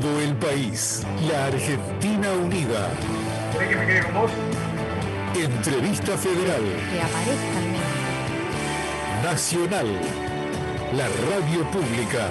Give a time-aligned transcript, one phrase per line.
[0.00, 1.06] todo el país.
[1.28, 2.88] La Argentina Unida.
[3.52, 4.30] ¿Querés que me quede con vos?
[5.34, 6.62] Entrevista Federal.
[6.92, 7.60] Que aparezca.
[9.22, 9.86] Nacional.
[10.92, 12.28] La radio pública.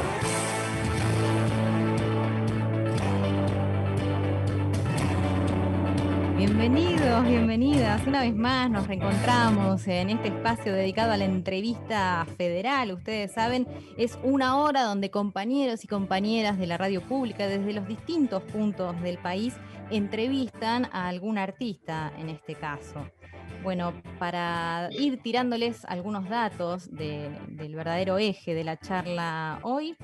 [6.45, 8.05] Bienvenidos, bienvenidas.
[8.05, 12.91] Una vez más nos reencontramos en este espacio dedicado a la entrevista federal.
[12.91, 13.67] Ustedes saben,
[13.97, 19.01] es una hora donde compañeros y compañeras de la radio pública desde los distintos puntos
[19.01, 19.55] del país
[19.89, 23.03] entrevistan a algún artista en este caso.
[23.63, 29.97] Bueno, para ir tirándoles algunos datos del verdadero eje de la charla hoy,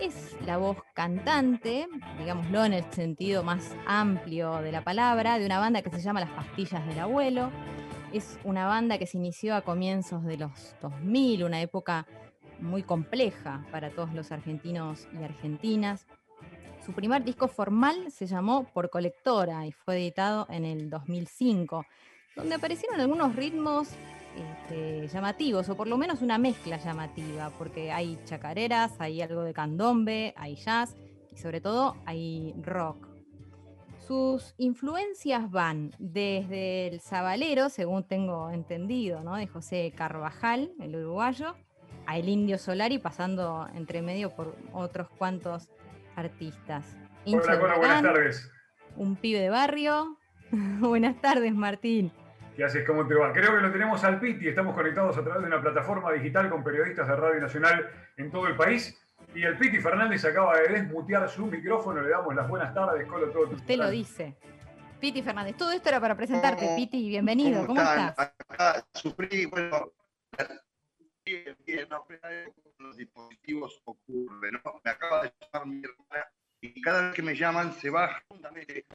[0.00, 1.86] es la voz cantante,
[2.18, 6.20] digámoslo en el sentido más amplio de la palabra, de una banda que se llama
[6.20, 7.52] Las Pastillas del Abuelo.
[8.12, 12.06] Es una banda que se inició a comienzos de los 2000, una época
[12.58, 16.06] muy compleja para todos los argentinos y argentinas.
[16.84, 21.84] Su primer disco formal se llamó Por Colectora y fue editado en el 2005
[22.36, 23.88] donde aparecieron algunos ritmos
[24.36, 29.54] este, llamativos, o por lo menos una mezcla llamativa, porque hay chacareras, hay algo de
[29.54, 30.94] candombe, hay jazz
[31.32, 33.08] y sobre todo hay rock.
[34.06, 39.34] Sus influencias van desde el sabalero, según tengo entendido, ¿no?
[39.36, 41.56] de José Carvajal, el uruguayo,
[42.06, 45.68] a El Indio Solari, pasando entre medio por otros cuantos
[46.14, 46.96] artistas.
[47.24, 48.50] Hola, buenas tardes.
[48.94, 50.18] Un pibe de barrio.
[50.52, 52.12] buenas tardes, Martín.
[52.56, 52.86] ¿Qué haces?
[52.86, 53.34] ¿Cómo te va?
[53.34, 54.48] Creo que lo tenemos al Piti.
[54.48, 58.46] Estamos conectados a través de una plataforma digital con periodistas de Radio Nacional en todo
[58.46, 58.98] el país.
[59.34, 62.00] Y el Piti Fernández acaba de desmutear su micrófono.
[62.00, 64.38] Le damos las buenas tardes, Colo, todo Usted lo dice.
[64.98, 67.66] Piti Fernández, todo esto era para presentarte, Piti, bienvenido.
[67.66, 68.32] ¿Cómo, estás?
[68.48, 69.92] Acá sufrí, bueno,
[71.26, 72.06] bien, bien, no,
[72.78, 74.80] los dispositivos ocurre, ¿no?
[74.82, 76.26] Me acaba de llamar mi hermana
[76.60, 78.22] y cada vez que me llaman se baja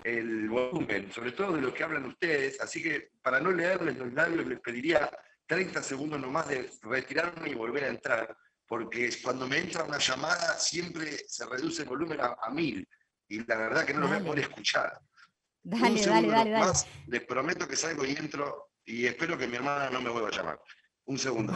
[0.03, 4.11] el volumen, sobre todo de lo que hablan ustedes, así que para no leerles los
[4.13, 5.09] labios les pediría
[5.45, 8.35] 30 segundos nomás de retirarme y volver a entrar,
[8.67, 12.87] porque cuando me entra una llamada siempre se reduce el volumen a, mil
[13.27, 14.99] y la verdad que no lo voy a poder escuchar.
[15.63, 16.79] Dale, dale, dale, dale.
[17.07, 20.31] les prometo que salgo y entro y espero que mi hermana no me vuelva a
[20.31, 20.59] llamar.
[21.11, 21.53] Un segundo.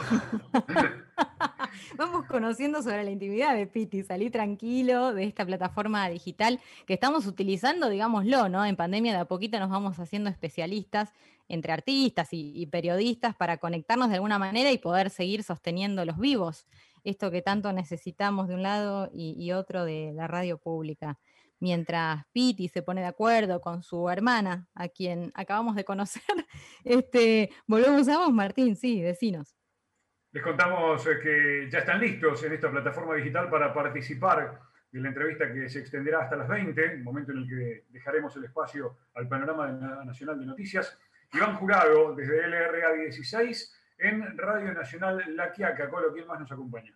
[1.96, 4.02] Vamos conociendo sobre la intimidad de Piti.
[4.02, 8.66] Salí tranquilo de esta plataforma digital que estamos utilizando, digámoslo, ¿no?
[8.66, 11.14] En pandemia de a poquito nos vamos haciendo especialistas
[11.48, 16.66] entre artistas y, periodistas para conectarnos de alguna manera y poder seguir sosteniendo los vivos.
[17.02, 21.18] Esto que tanto necesitamos de un lado y otro de la radio pública
[21.60, 26.22] mientras Piti se pone de acuerdo con su hermana, a quien acabamos de conocer.
[26.84, 29.56] Este, volvemos a vos, Martín, sí, vecinos.
[30.30, 34.60] Les contamos eh, que ya están listos en esta plataforma digital para participar
[34.92, 38.44] de la entrevista que se extenderá hasta las 20, momento en el que dejaremos el
[38.44, 39.70] espacio al panorama
[40.04, 40.98] nacional de noticias.
[41.32, 45.90] Iván Jurado, desde LRA 16, en Radio Nacional La Quiaca.
[45.90, 46.94] Colo, ¿quién más nos acompaña?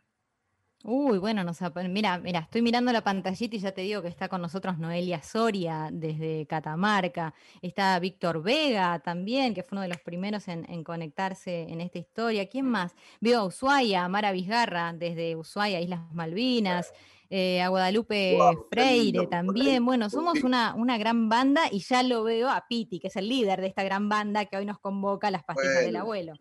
[0.82, 1.44] Uy, bueno,
[1.90, 5.22] mira, mira, estoy mirando la pantallita y ya te digo que está con nosotros Noelia
[5.22, 7.34] Soria desde Catamarca.
[7.60, 12.48] Está Víctor Vega también, que fue uno de los primeros en, conectarse en esta historia.
[12.48, 12.94] ¿Quién más?
[13.20, 16.92] Veo a Ushuaia, Mara Vizgarra desde Ushuaia, Islas Malvinas.
[17.32, 18.36] Eh, a Guadalupe
[18.70, 19.84] Freire también.
[19.84, 23.28] Bueno, somos una, una, gran banda y ya lo veo a Piti, que es el
[23.28, 26.32] líder de esta gran banda que hoy nos convoca a las pastillas del abuelo.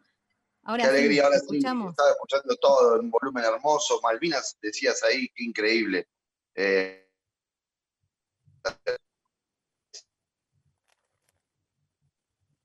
[0.69, 3.99] Ahora qué alegría, ahora sí, estaba escuchando todo en un volumen hermoso.
[4.03, 6.07] Malvinas, decías ahí, qué increíble.
[6.53, 7.09] Eh,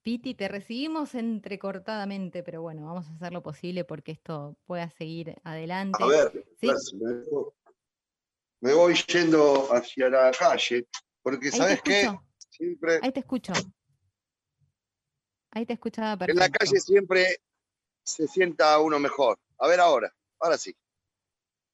[0.03, 5.37] Piti, te recibimos entrecortadamente, pero bueno, vamos a hacer lo posible porque esto pueda seguir
[5.43, 6.05] adelante.
[6.05, 6.45] A ver,
[8.61, 10.87] me, voy, yendo hacia la calle,
[11.23, 12.15] porque ¿sabes qué?
[12.51, 12.99] Siempre...
[13.01, 13.55] Ahí te escucho.
[15.53, 16.45] Ahí te escuchaba perfecto.
[16.45, 17.39] En la calle siempre
[18.05, 19.39] se sienta uno mejor.
[19.59, 20.77] A ver ahora, ahora sí.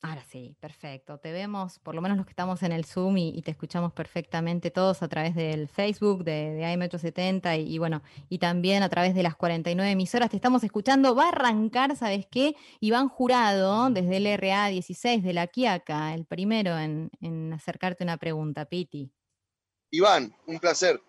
[0.03, 1.19] Ahora sí, perfecto.
[1.19, 4.71] Te vemos, por lo menos los que estamos en el Zoom y, te escuchamos perfectamente
[4.71, 9.23] todos a través del Facebook de, de AM870 y, bueno, y también a través de
[9.23, 10.31] las 49 emisoras.
[10.31, 11.15] Te estamos escuchando.
[11.15, 12.57] Va a arrancar, ¿sabes qué?
[12.81, 18.17] Iván Jurado, desde el RA 16 de la Quiaca, el primero en, en acercarte una
[18.17, 19.13] pregunta, Piti.
[19.91, 21.03] Iván, un placer.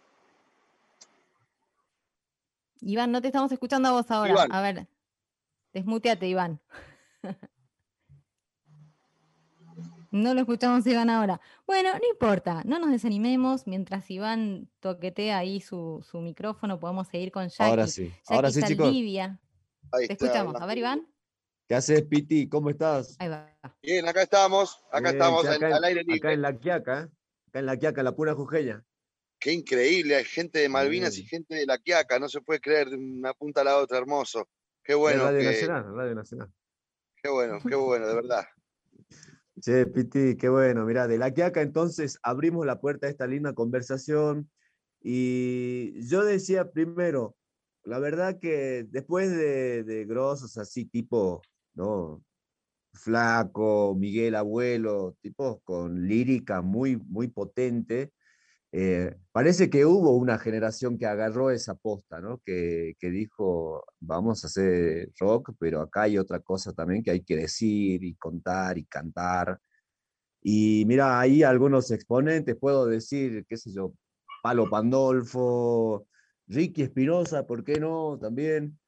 [2.82, 4.48] Iván, no te estamos escuchando a vos ahora.
[4.50, 4.88] A ver.
[5.74, 6.62] Desmuteate, Iván.
[10.12, 11.40] No lo escuchamos Iván ahora.
[11.66, 13.66] Bueno, no importa, no nos desanimemos.
[13.66, 17.64] Mientras Iván toquetea ahí su, micrófono, podemos seguir con Jackie.
[17.64, 18.92] Ahora sí, ahora sí, chicos.
[18.92, 20.56] Te escuchamos.
[20.60, 21.08] A ver, Iván.
[21.66, 22.50] ¿Qué haces, Piti?
[22.50, 23.16] ¿Cómo estás?
[23.20, 23.58] Ahí va.
[23.82, 26.18] Bien, acá estamos, acá estamos, al aire libre.
[26.18, 27.10] Acá en la Quiaca.
[27.48, 28.84] acá en La Quiaca, la pura jujeña.
[29.40, 32.90] Qué increíble, hay gente de Malvinas y gente de La Quiaca, no se puede creer
[32.90, 34.48] de una punta a la otra, hermoso.
[34.84, 35.24] Qué bueno.
[35.24, 36.52] Radio que- Nacional, Radio Nacional.
[37.22, 38.46] Qué bueno, qué bueno, de verdad.
[39.60, 40.86] Che, Piti, qué bueno.
[40.86, 44.50] Mirá, de La Quiaca entonces abrimos la puerta a esta linda conversación.
[45.04, 47.36] Y yo decía primero,
[47.84, 51.42] la verdad que después de, de grosos así tipo,
[51.76, 52.24] ¿no?
[52.94, 58.12] Flaco, Miguel Abuelo, tipos con lírica muy, muy potente,
[58.74, 62.42] eh, parece que hubo una generación que agarró esa posta, ¿no?
[62.46, 67.22] Que, que dijo, vamos a hacer rock, pero acá hay otra cosa también que hay
[67.22, 69.60] que decir y contar y cantar.
[70.42, 73.94] Y mira, ahí algunos exponentes, puedo decir, qué sé yo,
[74.42, 76.08] Palo Pandolfo,
[76.48, 78.18] Ricky Espinosa, ¿por qué no?
[78.20, 78.80] También.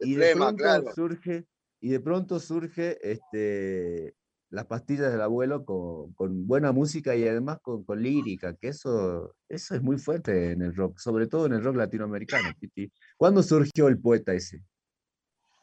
[0.00, 0.94] Y de Flema, pronto claro.
[0.94, 1.46] surge,
[1.80, 4.14] y de pronto surge este,
[4.50, 9.34] las pastillas del abuelo con, con buena música y además con, con lírica, que eso,
[9.48, 12.90] eso es muy fuerte en el rock, sobre todo en el rock latinoamericano, Piti.
[13.16, 14.60] ¿Cuándo surgió el poeta ese?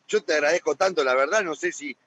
[0.07, 1.97] Yo te agradezco tanto, la verdad, no sé si,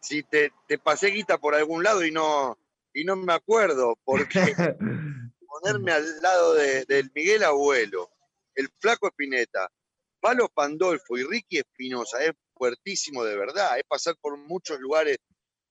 [0.00, 2.56] si te, te pasé guita por algún lado y no,
[2.94, 4.40] y no me acuerdo, porque
[5.46, 8.10] ponerme al lado de, del Miguel Abuelo,
[8.54, 9.70] el Flaco Espineta,
[10.18, 15.18] Palo Pandolfo y Ricky Espinosa es fuertísimo de verdad, es pasar por muchos lugares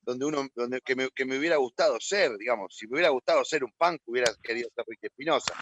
[0.02, 3.44] donde uno, donde, que, me, que me hubiera gustado ser, digamos, si me hubiera gustado
[3.46, 5.54] ser un punk, hubiera querido ser Ricky Espinosa.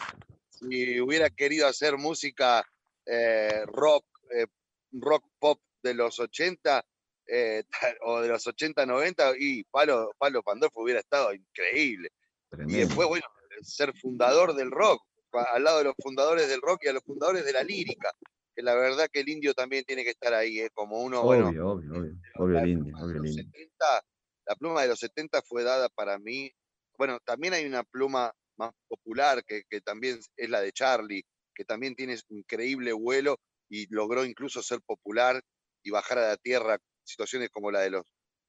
[0.49, 2.65] Si hubiera querido hacer música
[3.05, 4.45] eh, rock, eh,
[4.91, 6.85] rock pop de los 80
[7.27, 7.63] eh,
[8.01, 12.09] o de los 80, 90, y Palo, Palo Pandolfo hubiera estado increíble.
[12.11, 12.77] Y Tremendo.
[12.87, 13.25] después, bueno,
[13.61, 15.01] ser fundador del rock,
[15.31, 18.11] al lado de los fundadores del rock y a los fundadores de la lírica,
[18.55, 20.69] que la verdad que el indio también tiene que estar ahí, ¿eh?
[20.73, 23.43] como uno, bueno, Obvio, obvio, obvio, obvio el indio, obvio el indio.
[23.43, 24.03] 70,
[24.49, 26.51] la pluma de los 70 fue dada para mí.
[26.97, 31.23] Bueno, también hay una pluma más popular que, que también es la de Charlie,
[31.55, 35.41] que también tiene increíble vuelo y logró incluso ser popular
[35.83, 38.05] y bajar a la tierra situaciones como la de los,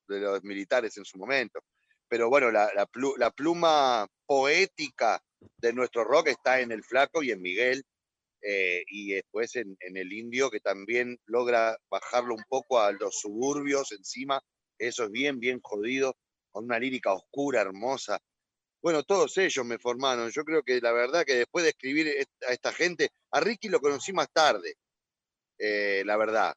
[0.09, 1.61] de los militares en su momento.
[2.09, 5.23] Pero bueno, la, la plu- la pluma poética
[5.59, 7.85] de nuestro rock está en el Flaco y en Miguel,
[8.43, 13.93] eh, y después en el indio que también logra bajarlo un poco a los suburbios
[13.93, 14.41] encima,
[14.81, 16.17] eso es bien, bien jodido,
[16.53, 18.19] con una lírica oscura, hermosa.
[18.83, 20.31] Bueno, todos ellos me formaron.
[20.31, 23.69] Yo creo que la verdad que después de escribir est- a esta gente, a Ricky
[23.69, 24.75] lo conocí más tarde,
[25.59, 26.55] eh, la verdad.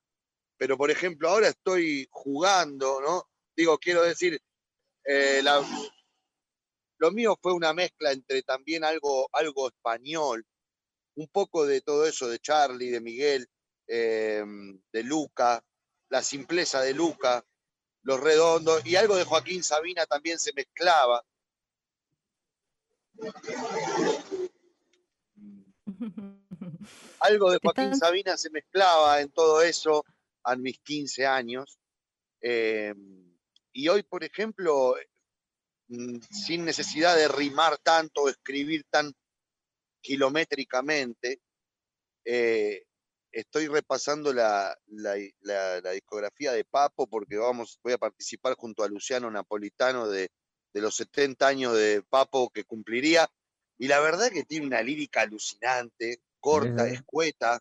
[0.57, 3.29] Pero por ejemplo, ahora estoy jugando, ¿no?
[3.55, 4.39] Digo, quiero decir,
[5.05, 5.41] eh,
[6.97, 10.45] lo mío fue una mezcla entre también algo, algo español,
[11.15, 13.47] un poco de todo eso de Charlie, de Miguel,
[13.87, 14.43] eh,
[14.93, 15.63] de Luca,
[16.09, 17.45] la simpleza de Luca,
[18.03, 21.23] los redondos, y algo de Joaquín Sabina también se mezclaba.
[27.19, 30.05] Algo de Joaquín Sabina se mezclaba en todo eso
[30.43, 31.79] a mis 15 años.
[32.41, 32.93] Eh,
[33.71, 34.95] y hoy, por ejemplo,
[35.87, 39.13] mm, sin necesidad de rimar tanto o escribir tan
[40.01, 41.41] kilométricamente,
[42.25, 42.85] eh,
[43.33, 48.83] estoy repasando la, la- la- la discografía de Papo porque vamos, voy a participar junto
[48.83, 50.29] a Luciano Napolitano de,
[50.73, 53.29] de los 70 años de Papo que cumpliría.
[53.77, 57.59] Y la verdad que tiene una lírica alucinante, corta, escueta,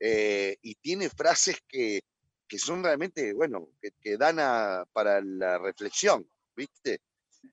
[0.00, 2.02] eh, y tiene frases que,
[2.48, 7.00] que son realmente, bueno, que, que dan a- para la reflexión, ¿viste?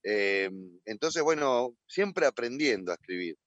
[0.04, 0.50] Eh,
[0.86, 3.38] entonces, bueno, siempre aprendiendo a escribir.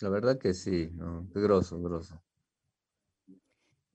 [0.00, 1.28] La verdad que sí, ¿no?
[1.32, 2.22] Qué grosso, grosso.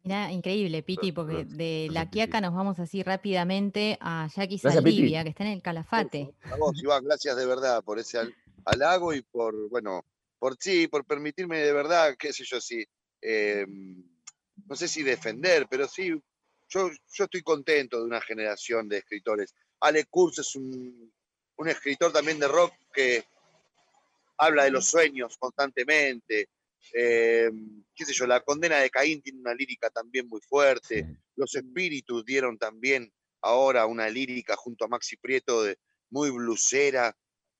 [0.04, 2.10] Mirá, increíble, Piti, porque gracias, de La.
[2.10, 4.96] Quiaca nos vamos así rápidamente a Jackie Gracias, Piti.
[4.98, 6.34] Saldivia, que está en el Calafate.
[6.52, 10.04] A vos, Iván, gracias de verdad por ese hal- halago y por, bueno,
[10.40, 12.86] por sí, por permitirme de verdad, qué sé yo, sí,
[13.22, 13.66] eh,
[14.68, 16.10] no sé si defender, pero sí,
[16.68, 19.56] yo, yo estoy contento de una generación de escritores.
[19.80, 21.14] Ale Kurz es un,
[21.56, 23.24] un escritor también de rock que
[24.46, 26.50] habla de los sueños constantemente.
[26.94, 27.50] eh,
[27.96, 31.08] qué sé yo, la condena de Caín tiene una lírica también muy fuerte.
[31.36, 35.78] Los espíritus dieron también ahora una lírica junto a Maxi Prieto de,
[36.14, 37.14] muy blusera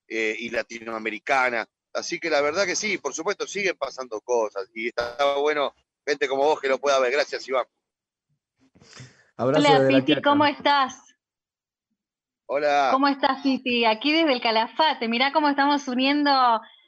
[0.08, 1.66] eh, y latinoamericana.
[1.92, 5.74] Así que la verdad que sí, por supuesto, siguen pasando cosas y está bueno
[6.06, 7.12] gente como vos que lo pueda ver.
[7.12, 7.66] Gracias, Iván.
[9.36, 10.22] Abrazo Hola Piti.
[10.22, 11.00] ¿cómo estás?
[12.46, 12.90] Hola.
[12.92, 13.84] ¿Cómo estás, Piti?
[13.84, 16.30] Aquí desde el Calafate, mirá cómo estamos uniendo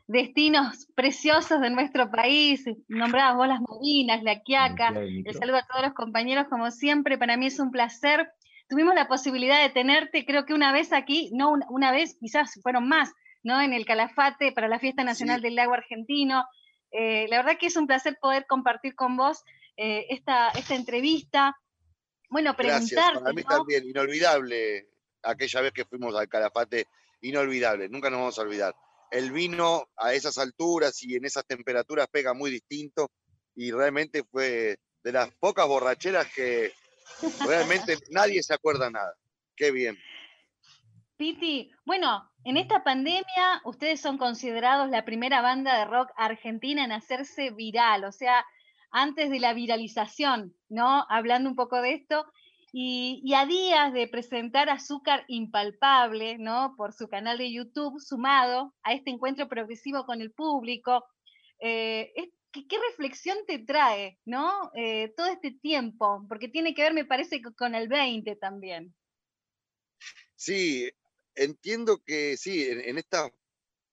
[0.07, 2.65] destinos preciosos de nuestro país.
[2.89, 4.89] Nombrabas vos las Malvinas, la Quiaca.
[4.97, 8.31] El saludo a todos los compañeros, como siempre, para mí es un placer.
[8.69, 12.59] Tuvimos la posibilidad de tenerte, creo que una vez aquí, no una, una vez, quizás
[12.63, 13.13] fueron más,
[13.45, 13.61] ¿no?
[13.61, 16.45] En el Calafate para la Fiesta Nacional del Lago Argentino.
[16.91, 19.45] Eh, la verdad que es un placer poder compartir con vos
[19.77, 21.57] eh, esta, esta entrevista.
[22.29, 22.95] Bueno, preguntarte.
[22.95, 24.89] Gracias, para mí también, inolvidable
[25.23, 26.87] aquella vez que fuimos al Calafate,
[27.21, 28.75] inolvidable, nunca nos vamos a olvidar.
[29.11, 33.11] El vino a esas alturas y en esas temperaturas pega muy distinto
[33.55, 36.73] y realmente fue de las pocas borracheras que
[37.47, 39.15] realmente nadie se acuerda nada.
[39.55, 39.97] Qué bien.
[41.17, 46.93] Piti, bueno, en esta pandemia ustedes son considerados la primera banda de rock argentina en
[46.93, 48.45] hacerse viral, o sea,
[48.91, 51.07] antes de la viralización, ¿no?
[51.09, 52.27] Hablando un poco de esto,
[52.73, 56.75] y, a días de presentar Azúcar Impalpable, ¿no?
[56.77, 61.05] Por su canal de YouTube, sumado a este encuentro progresivo con el público,
[61.61, 62.13] eh,
[62.53, 64.71] ¿qué, reflexión te trae, ¿no?
[64.75, 68.95] Eh, todo este tiempo, porque tiene que ver, me parece, con el 20 también.
[70.35, 70.91] Sí,
[71.35, 73.31] entiendo que sí, en, esta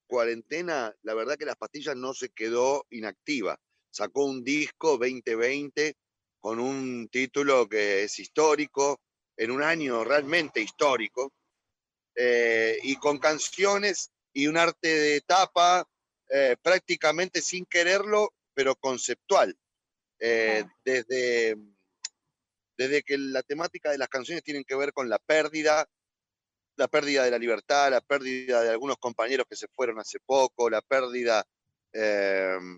[0.08, 3.60] cuarentena, la verdad que las pastillas no se quedó inactiva.
[3.92, 5.96] Sacó un disco 2020
[6.44, 9.00] con un título que es histórico,
[9.38, 11.32] en un año realmente histórico,
[12.14, 15.88] eh, y con canciones y un arte de tapa
[16.30, 19.58] eh, prácticamente sin quererlo, pero conceptual.
[20.20, 21.56] Eh, desde,
[22.76, 25.88] desde que la temática de las canciones tienen que ver con la pérdida,
[26.76, 30.70] la pérdida de la libertad, la pérdida de algunos compañeros que se fueron hace poco,
[30.70, 31.48] la pérdida
[31.94, 32.74] de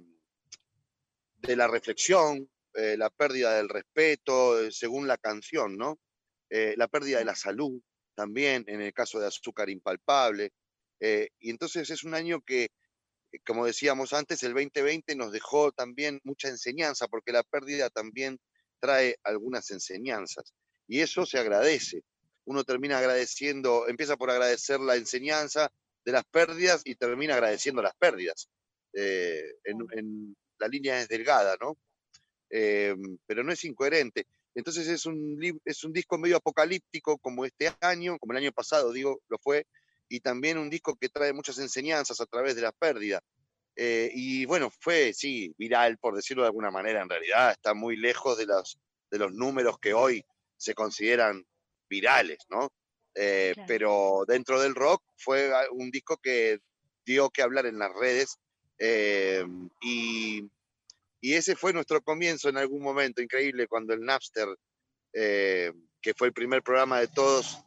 [1.56, 6.00] la reflexión, eh, la pérdida del respeto, eh, según la canción, ¿no?
[6.50, 7.82] Eh, la pérdida de la salud
[8.16, 10.52] también, en el caso de azúcar impalpable.
[11.40, 12.70] y entonces es un año que,
[13.46, 18.40] como decíamos antes, el 2020 nos dejó también mucha enseñanza, porque la pérdida también
[18.80, 20.54] trae algunas enseñanzas.
[20.88, 22.04] Y eso se agradece
[22.46, 25.72] uno termina agradeciendo, empieza por agradecer la enseñanza
[26.06, 28.50] de las pérdidas y termina agradeciendo las pérdidas.
[28.94, 31.78] Eh, en, la línea es delgada, ¿no?
[32.50, 34.28] Eh, pero no es incoherente.
[34.54, 38.94] Entonces es un, es un disco medio apocalíptico como este año, como el año pasado,
[38.94, 39.66] digo, lo fue,
[40.08, 43.22] y también un disco que trae muchas enseñanzas a través de la pérdida.
[43.76, 47.98] Eh, y bueno, fue, sí, viral, por decirlo de alguna manera, en realidad está muy
[47.98, 48.80] lejos de los,
[49.12, 50.24] de los números que hoy
[50.56, 51.46] se consideran
[51.90, 52.72] virales, ¿no?
[53.14, 56.60] Eh, pero dentro del rock fue un disco que
[57.06, 58.38] dio que hablar en las redes
[58.78, 59.46] eh,
[59.82, 60.50] y,
[61.34, 64.48] ese fue nuestro comienzo en algún momento, increíble, cuando el Napster,
[65.14, 67.60] eh, que fue el primer programa de todos,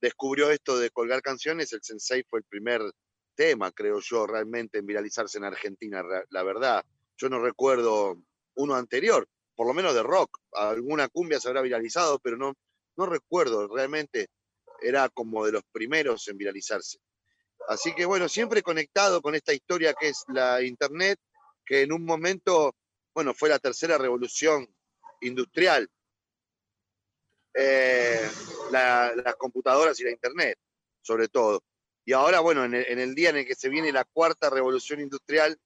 [0.00, 2.82] descubrió esto de colgar canciones, el Sensei fue el primer
[3.34, 6.84] tema, creo yo, realmente en viralizarse en Argentina, la verdad.
[7.16, 8.20] Yo no recuerdo
[8.56, 10.38] uno anterior, por lo menos de rock.
[10.52, 12.54] Alguna cumbia se habrá viralizado, pero no,
[12.96, 14.28] no recuerdo, realmente
[14.80, 16.98] era como de los primeros en viralizarse.
[17.68, 21.18] Así que bueno, siempre conectado con esta historia que es la Internet,
[21.68, 22.74] que en un momento,
[23.14, 24.66] bueno, fue la tercera revolución
[25.20, 25.88] industrial,
[27.54, 28.26] eh,
[28.70, 30.58] las computadoras y la Internet,
[31.02, 31.62] sobre todo.
[32.06, 35.58] Y ahora, bueno, en el, día en el que se viene la cuarta revolución industrial,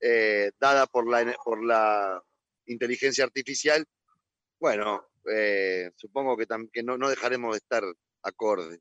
[0.00, 2.22] eh, dada por la, por la
[2.64, 3.84] inteligencia artificial,
[4.58, 7.82] bueno, eh, supongo que, que no, no, dejaremos de estar
[8.22, 8.80] acorde.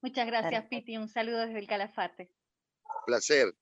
[0.00, 0.96] Muchas gracias, Piti.
[0.96, 2.32] Un saludo desde el Calafate.
[3.04, 3.54] Placer.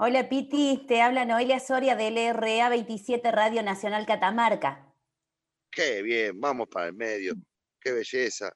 [0.00, 0.84] Hola, Piti.
[0.86, 4.94] Te habla Noelia Soria del LRA 27 Radio Nacional Catamarca.
[5.72, 7.34] Qué bien, vamos para el medio.
[7.80, 8.52] Qué belleza.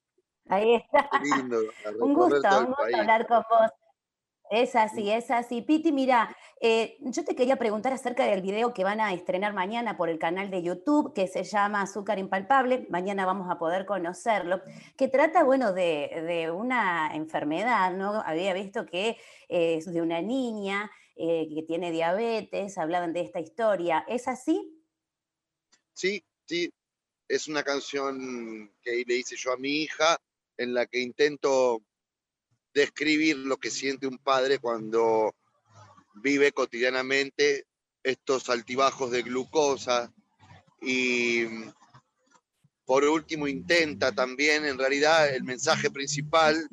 [0.48, 1.10] Ahí está.
[1.20, 1.58] lindo.
[2.00, 3.70] un gusto, un gusto hablar con vos.
[4.50, 5.62] Es así, es así.
[5.62, 9.96] Piti, mira, eh, yo te quería preguntar acerca del video que van a estrenar mañana
[9.96, 12.86] por el canal de YouTube, que se llama Azúcar Impalpable.
[12.88, 14.60] Mañana vamos a poder conocerlo,
[14.96, 18.22] que trata, bueno, de, una enfermedad, ¿no?
[18.24, 19.16] Había visto que
[19.48, 24.04] es de una niña eh, que tiene diabetes, hablaban de esta historia.
[24.08, 24.82] ¿Es así?
[25.92, 26.72] Sí, sí.
[27.28, 30.18] Es una canción que le hice yo a mi hija,
[30.56, 31.82] en la que intento
[32.74, 35.34] describir lo que siente un padre cuando
[36.14, 37.66] vive cotidianamente
[38.02, 40.12] estos altibajos de glucosa
[40.80, 41.44] y
[42.84, 46.68] por último intenta también, en realidad el mensaje principal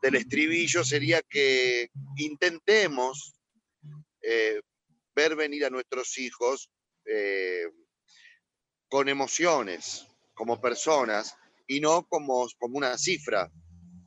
[0.00, 3.34] del estribillo sería que intentemos
[4.22, 4.60] eh,
[5.14, 6.70] ver venir a nuestros hijos
[7.04, 7.64] eh,
[8.88, 13.50] con emociones, como personas, y no como, como una cifra,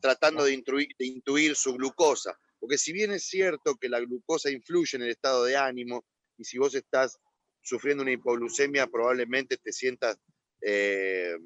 [0.02, 0.62] tratando de
[1.00, 2.38] intuir, su glucosa.
[2.60, 6.04] Porque si bien es cierto que la glucosa influye en el estado de ánimo,
[6.38, 7.18] y si vos estás
[7.62, 10.18] sufriendo una hipoglucemia, probablemente te sientas
[10.62, 11.38] eh,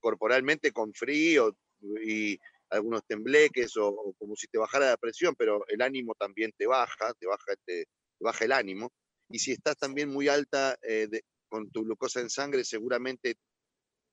[0.00, 1.56] corporalmente con frío,
[2.04, 2.38] y
[2.70, 7.12] algunos tembleques o, como si te bajara la presión, pero el ánimo también te baja,
[7.14, 7.86] te baja, te,
[8.20, 8.92] baja el ánimo.
[9.28, 11.08] Y si estás también muy alta eh,
[11.48, 13.36] con tu glucosa en sangre, seguramente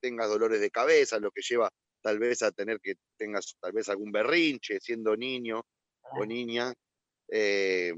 [0.01, 1.69] tengas dolores de cabeza, lo que lleva
[2.01, 5.65] tal vez a tener que tengas tal vez algún berrinche siendo niño
[6.01, 6.73] o niña.
[7.29, 7.93] Eh,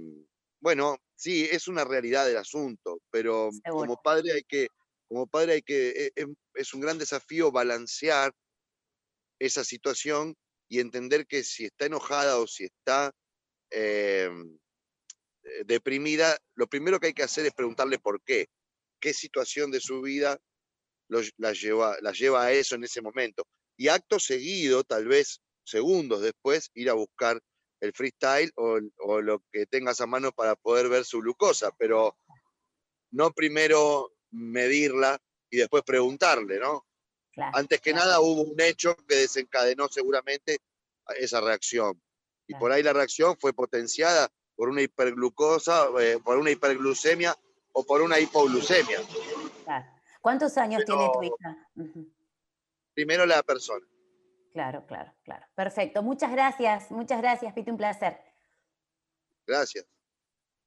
[0.61, 4.67] bueno, sí, es una realidad del asunto, pero como padre hay que,
[5.07, 8.33] como padre hay que, e, em, es un gran desafío balancear
[9.39, 10.35] esa situación
[10.69, 13.11] y entender que si está enojada o si está
[13.71, 14.57] em,
[15.43, 18.47] eh, deprimida, lo primero que hay que hacer es preguntarle por qué,
[19.01, 20.39] qué situación de su vida
[21.07, 23.43] la, lleva, lleva a eso en ese momento.
[23.77, 27.41] Y acto seguido, tal vez segundos después, ir a buscar
[27.81, 32.15] el freestyle o, o lo que tengas a mano para poder ver su glucosa, pero
[33.11, 36.85] no primero medirla y después preguntarle, ¿no?
[37.53, 40.59] Antes que nada hubo un hecho que desencadenó seguramente
[41.17, 42.01] esa reacción.
[42.47, 47.35] Y por ahí la reacción fue potenciada por una hiperglucosa, eh, por una hiperglucemia
[47.71, 48.99] o por una hipoglucemia.
[50.21, 51.67] ¿Cuántos años tiene tu hija?
[52.93, 53.85] Primero la persona.
[54.51, 55.45] Claro, claro, claro.
[55.55, 56.03] Perfecto.
[56.03, 58.19] Muchas gracias, muchas gracias, Piti, un placer.
[59.45, 59.85] Gracias.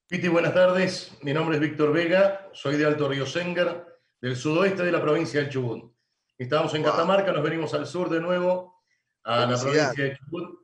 [0.06, 1.12] Piti, buenas tardes.
[1.22, 5.40] Mi nombre es Víctor Vega, soy de Alto Río Sengar, del sudoeste de la provincia
[5.40, 5.92] del Chubut.
[6.42, 8.82] Estábamos en Catamarca, nos venimos al sur de nuevo,
[9.22, 10.58] a la provincia de Chubut.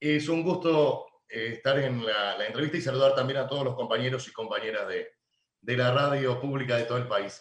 [0.00, 4.26] Es un gusto eh, estar en la, entrevista y saludar también a todos los compañeros
[4.26, 7.40] y compañeras de, la radio pública de todo el país.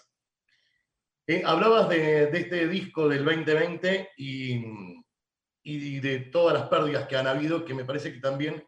[1.26, 4.64] Eh, hablabas de, este disco del 2020 y,
[5.64, 8.64] y, de todas las pérdidas que han habido, que me parece que también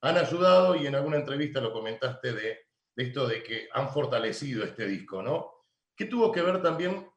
[0.00, 2.58] han ayudado, y en alguna entrevista lo comentaste, de,
[2.96, 5.52] de esto de que han fortalecido este disco, ¿no?
[5.96, 7.13] ¿Qué tuvo que ver también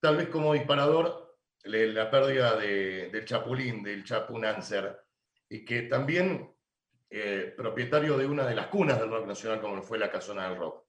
[0.00, 1.26] tal vez como disparador
[1.64, 5.00] la pérdida del Chapulín, del Chapunancer,
[5.48, 6.54] y que también
[7.10, 10.58] eh, propietario de una de las cunas del rock nacional como fue la Casona del
[10.58, 10.84] Rock.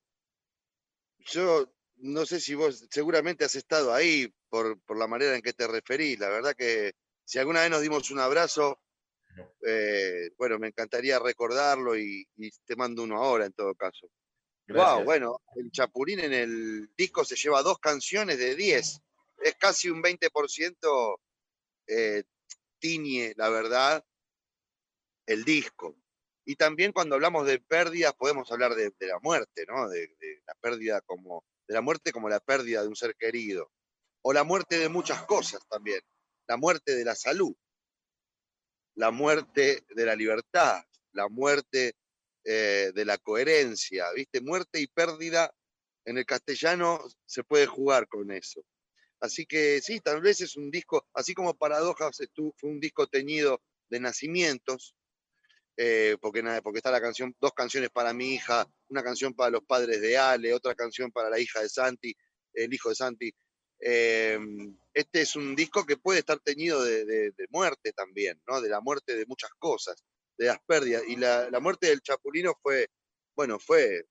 [1.19, 5.67] Yo no sé si vos seguramente has estado ahí por, la manera en que te
[5.67, 6.19] referís.
[6.19, 6.93] La verdad que
[7.25, 8.79] si alguna vez nos dimos un abrazo,
[9.65, 12.27] eh, bueno, me encantaría recordarlo y,
[12.65, 14.09] te mando uno ahora en todo caso.
[14.69, 19.01] Wow, bueno, el Chapulín en el disco se lleva dos canciones de 10.
[19.39, 21.19] Es casi un 20%
[21.87, 22.23] eh,
[22.79, 24.03] tiñe, la verdad,
[25.25, 25.95] el disco.
[26.45, 29.87] Y también cuando hablamos de pérdidas podemos hablar de, la muerte, ¿no?
[29.89, 30.09] De,
[30.45, 33.71] la pérdida como, de la muerte como la pérdida de un ser querido.
[34.21, 36.01] O la muerte de muchas cosas también.
[36.47, 37.55] La muerte de la salud.
[38.95, 40.83] La muerte de la libertad.
[41.13, 41.95] La muerte
[42.49, 44.39] eh, de la coherencia, ¿viste?
[44.39, 45.53] Muerte y pérdida
[46.05, 48.63] en el castellano se puede jugar con eso.
[49.19, 52.17] Así que sí, tal vez es un disco, así como Paradojas
[52.55, 54.95] fue un disco teñido de nacimientos,
[55.75, 59.65] eh, porque, porque está la canción, dos canciones para mi hija, una canción para los
[59.65, 62.15] padres de Ale, otra canción para la hija de Santi,
[62.53, 63.35] el hijo de Santi.
[63.81, 68.61] Em, este es un disco que puede estar teñido de, de, muerte también, ¿no?
[68.61, 70.01] de la muerte de muchas cosas
[70.37, 71.03] de las pérdidas.
[71.07, 72.87] Y la, muerte del Chapulino fue,
[73.35, 74.05] bueno, fue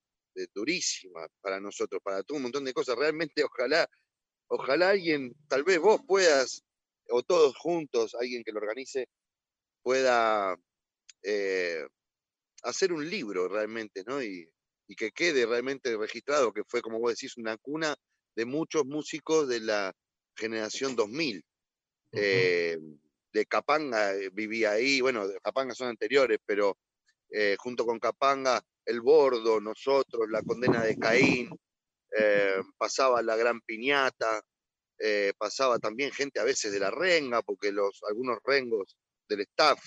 [0.55, 2.97] durísima para nosotros, para todo un montón de cosas.
[2.97, 3.89] Realmente, ojalá,
[4.49, 6.63] ojalá alguien, tal vez vos puedas,
[7.09, 9.09] o todos juntos, alguien que lo organice,
[9.83, 10.57] pueda
[11.23, 11.87] eh,
[12.63, 14.23] hacer un libro realmente, ¿no?
[14.23, 14.49] Y,
[14.97, 17.97] que quede realmente registrado, que fue, como vos decís, una cuna
[18.37, 19.93] de muchos músicos de la
[20.37, 21.45] generación 2000
[23.37, 26.79] de Capanga eh, vivía ahí, bueno, Capanga son anteriores, pero
[27.31, 31.51] eh, junto con Capanga, El Bordo, nosotros, La Condena de Caín,
[32.19, 34.43] eh, pasaba La Gran Piñata,
[35.37, 38.97] pasaba también gente a veces de la renga, porque los, algunos rengos
[39.29, 39.79] del staff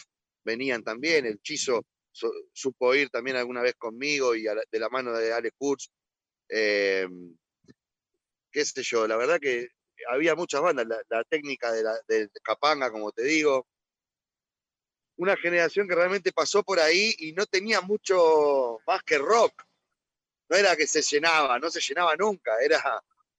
[0.45, 1.83] venían también, el Chizo
[2.53, 5.89] supo ir también alguna vez conmigo y de la mano de Ale Kurz.
[6.47, 7.07] qué
[8.53, 9.69] sé yo, la verdad que
[10.07, 11.99] había muchas bandas, la, técnica de, la,
[12.43, 13.67] Capanga, como te digo.
[15.17, 19.63] Una generación que realmente pasó por ahí y no tenía mucho más que rock.
[20.49, 22.81] No era que se llenaba, no se llenaba nunca, era,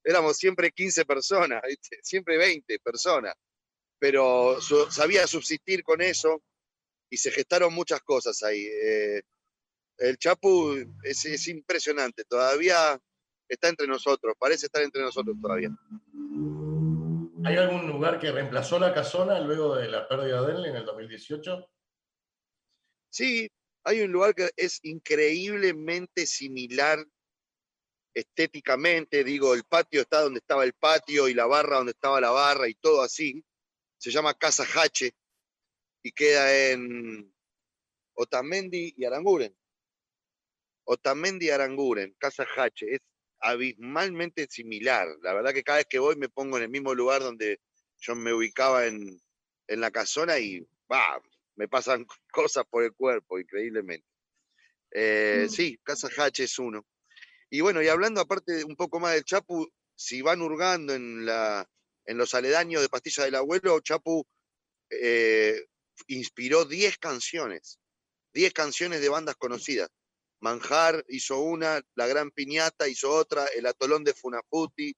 [0.04, 1.62] éramos siempre 15 personas,
[2.02, 3.34] siempre 20 personas.
[3.98, 6.42] Pero sabía subsistir con eso
[7.10, 8.64] y se gestaron muchas cosas ahí.
[8.66, 9.22] Eh,
[9.98, 13.00] el Chapu es impresionante, todavía
[13.50, 15.70] está entre nosotros, parece estar entre nosotros todavía.
[17.44, 20.84] ¿Hay algún lugar que reemplazó la casona luego de la pérdida de él en el
[20.84, 21.68] 2018?
[23.10, 23.50] Sí,
[23.84, 27.04] hay un lugar que es increíblemente similar
[28.14, 32.30] estéticamente, digo, el patio está donde estaba el patio y la barra donde estaba la
[32.30, 33.44] barra y todo así.
[33.98, 35.12] se llama Casa Hache
[36.02, 37.34] y queda en
[38.14, 39.56] Otamendi y Aranguren.
[40.84, 43.00] Otamendi y Aranguren, Casa Hache, es
[43.40, 45.09] abismalmente similar.
[45.22, 47.61] La verdad que cada vez que voy me pongo en el mismo lugar donde
[47.98, 49.20] yo me ubicaba en,
[49.68, 51.20] la casona y bah,
[51.57, 54.07] me pasan cosas por el cuerpo, increíblemente.
[54.92, 55.48] Eh, mm.
[55.48, 56.87] Sí, Casa Hache es uno.
[57.50, 61.68] Y bueno, y hablando aparte un poco más del Chapu, si van hurgando en, la,
[62.05, 64.26] en los aledaños de Pastilla del Abuelo, Chapu
[64.90, 65.66] eh,
[66.09, 67.79] inspiró 10 canciones,
[68.33, 69.90] 10 canciones de bandas conocidas.
[70.40, 74.94] Manjar hizo una, La Gran Piñata hizo otra, El Atolón de Funaputi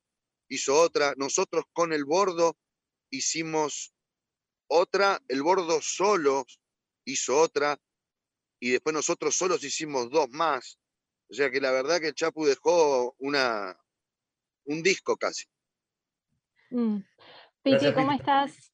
[0.49, 1.15] hizo otra.
[1.17, 2.57] Nosotros con el Bordo
[3.11, 3.93] hicimos
[4.69, 6.47] otra, el Bordo solo
[7.05, 7.79] hizo otra,
[8.61, 10.79] y después nosotros solos hicimos dos más.
[11.29, 13.77] O sea que la verdad que el Chapu dejó una,
[14.67, 15.47] un disco casi.
[16.71, 16.99] Mm.
[17.63, 18.73] Piti, ¿cómo estás?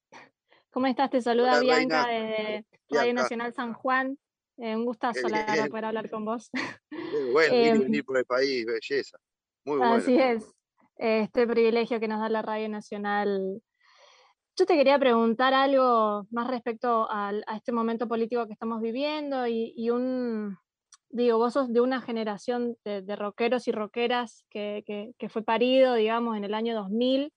[0.70, 1.10] ¿Cómo estás?
[1.10, 4.18] Te saluda Bianca de Radio Nacional San Juan.
[4.58, 6.50] Eh, un gustazo la poder hablar con vos.
[7.32, 9.18] bueno, em, venir por el país, belleza.
[9.64, 9.94] Muy bueno.
[9.94, 10.44] Así es.
[10.96, 13.62] Este privilegio que nos da la Radio Nacional.
[14.56, 19.90] Yo te quería preguntar algo más respecto a, este momento político que estamos viviendo y,
[19.90, 20.58] un,
[21.10, 25.94] digo, vos sos de una generación de, rockeros y rockeras que, que, que, fue parido,
[25.94, 27.32] digamos, en el año 2000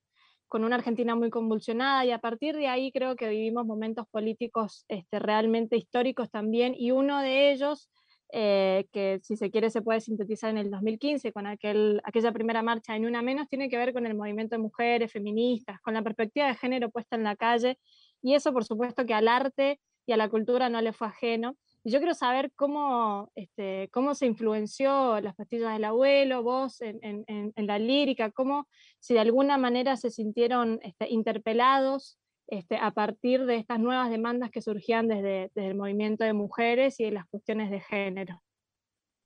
[0.51, 4.83] con una Argentina muy convulsionada y a partir de ahí creo que vivimos momentos políticos
[4.89, 7.89] este, realmente históricos también y uno de ellos,
[8.33, 12.61] eh, que si se quiere se puede sintetizar en el 2015 con aquel, aquella primera
[12.63, 16.01] marcha en una menos, tiene que ver con el movimiento de mujeres, feministas, con la
[16.01, 17.79] perspectiva de género puesta en la calle
[18.21, 21.55] y eso por supuesto que al arte y a la cultura no le fue ajeno.
[21.83, 27.53] Y yo quiero saber cómo, este, cómo se influenció las pastillas del abuelo, vos en,
[27.55, 28.67] la lírica, cómo,
[28.99, 34.51] si de alguna manera se sintieron este, interpelados este, a partir de estas nuevas demandas
[34.51, 38.43] que surgían desde, desde, el movimiento de mujeres y de las cuestiones de género.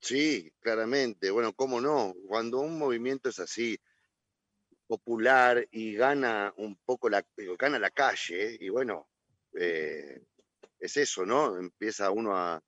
[0.00, 1.30] Sí, claramente.
[1.30, 2.14] Bueno, cómo no.
[2.26, 3.78] Cuando un movimiento es así
[4.86, 7.24] popular y gana un poco la,
[7.58, 9.08] gana la calle, y bueno,
[9.58, 10.22] eh,
[10.80, 11.56] es eso, ¿no?
[11.58, 12.62] Empieza uno a,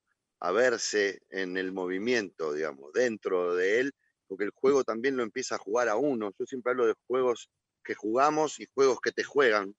[0.52, 3.92] verse en el movimiento, digamos, dentro de él,
[4.26, 6.32] porque el juego también lo empieza a jugar a uno.
[6.38, 7.50] Yo siempre hablo de juegos
[7.82, 9.74] que jugamos y juegos que te juegan.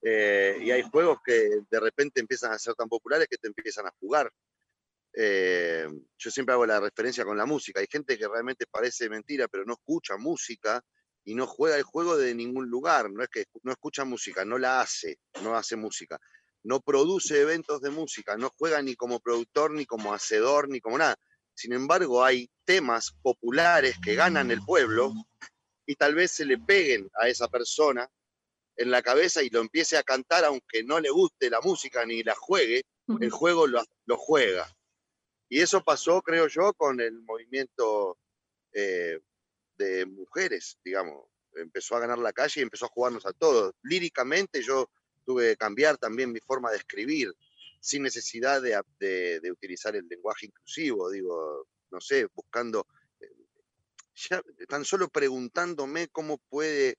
[0.00, 3.86] Eh, y hay juegos que de repente empiezan a ser tan populares que te empiezan
[3.86, 4.32] a jugar.
[5.14, 5.86] Eh,
[6.18, 7.80] yo siempre hago la referencia con la música.
[7.80, 10.82] Hay gente que realmente parece mentira, pero no escucha música
[11.24, 13.10] y no juega el juego de ningún lugar.
[13.10, 16.18] No es que no escucha música, no la hace, no hace música
[16.64, 20.98] no produce eventos de música, no juega ni como productor, ni como hacedor, ni como
[20.98, 21.16] nada.
[21.54, 25.12] Sin embargo, hay temas populares que ganan el pueblo
[25.86, 28.08] y tal vez se le peguen a esa persona
[28.76, 32.22] en la cabeza y lo empiece a cantar aunque no le guste la música ni
[32.22, 32.84] la juegue,
[33.20, 33.82] el juego lo,
[34.16, 34.66] juega.
[35.48, 38.18] Y eso pasó, creo yo, con el movimiento
[38.72, 39.20] eh,
[39.76, 41.26] de mujeres, digamos.
[41.54, 43.74] Empezó a ganar la calle y empezó a jugarnos a todos.
[43.82, 44.88] Líricamente yo
[45.24, 47.32] tuve que cambiar también mi forma de escribir,
[47.80, 52.86] sin necesidad de, de, utilizar el lenguaje inclusivo, digo, no sé, buscando,
[53.20, 53.26] eh,
[54.14, 56.96] ya tan solo preguntándome cómo puede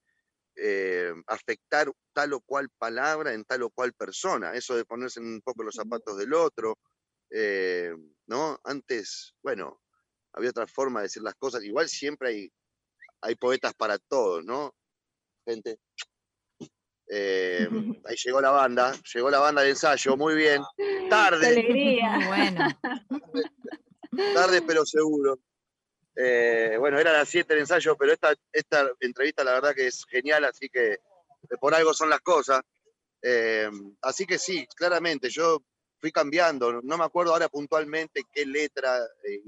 [0.55, 5.41] eh, afectar tal o cual palabra en tal o cual persona, eso de ponerse un
[5.41, 6.77] poco los zapatos del otro,
[7.31, 7.91] eh,
[8.27, 8.59] ¿no?
[8.63, 9.81] Antes, bueno,
[10.33, 12.53] había otra forma de decir las cosas, igual siempre hay,
[13.21, 14.75] hay poetas para todos, ¿no?
[15.45, 15.79] Gente,
[17.15, 17.67] eh,
[18.05, 20.63] ahí llegó la banda, llegó la banda de ensayo, muy bien.
[21.11, 21.45] Tarde.
[21.45, 22.19] alegría.
[22.25, 22.67] bueno.
[24.33, 25.37] Tarde, pero seguro.
[26.15, 30.05] Eh, bueno, era las 7 el ensayo, pero esta, esta entrevista la verdad que es
[30.09, 30.97] genial, así que
[31.59, 32.61] por algo son las cosas.
[33.21, 33.69] Eh,
[34.01, 35.61] así que sí, claramente, yo
[36.01, 38.99] fui cambiando, no me acuerdo ahora puntualmente qué letra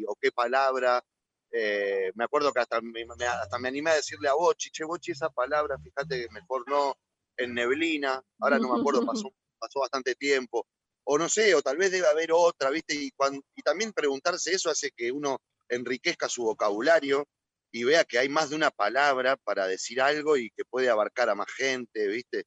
[0.07, 1.03] o qué palabra.
[1.51, 5.31] me acuerdo que hasta me, hasta me animé a decirle a Bochi, che, Bochi, esa
[5.31, 6.95] palabra, fíjate que mejor no,
[7.37, 10.65] en neblina, ahora no me acuerdo, pasó, pasó bastante tiempo,
[11.03, 12.95] o no sé, o tal vez debe haber otra, ¿viste?
[12.95, 13.11] Y,
[13.55, 17.27] y también preguntarse eso hace que uno enriquezca su vocabulario
[17.71, 21.29] y vea que hay más de una palabra para decir algo y que puede abarcar
[21.29, 22.45] a más gente, ¿viste?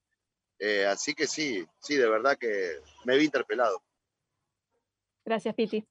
[0.59, 3.83] Eh, así que sí, sí, de verdad que me vi interpelado.
[5.24, 5.85] Gracias, Piti.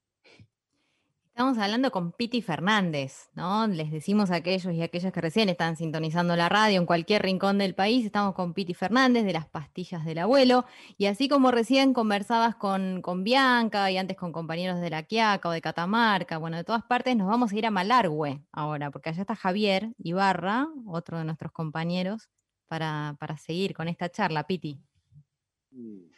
[1.37, 3.67] Estamos hablando con Piti Fernández, ¿no?
[3.67, 7.59] Les decimos a aquellos y aquellas que recién están sintonizando la radio en cualquier rincón
[7.59, 10.65] del país, estamos con Piti Fernández de las pastillas del abuelo.
[10.97, 15.49] Y así como recién conversabas con, con Bianca y antes con compañeros de La Quiaca
[15.49, 19.09] o de Catamarca, bueno, de todas partes, nos vamos a ir a Malargüe ahora, porque
[19.09, 22.29] allá está Javier Ibarra, otro de nuestros compañeros,
[22.67, 24.81] para, para seguir con esta charla, Piti.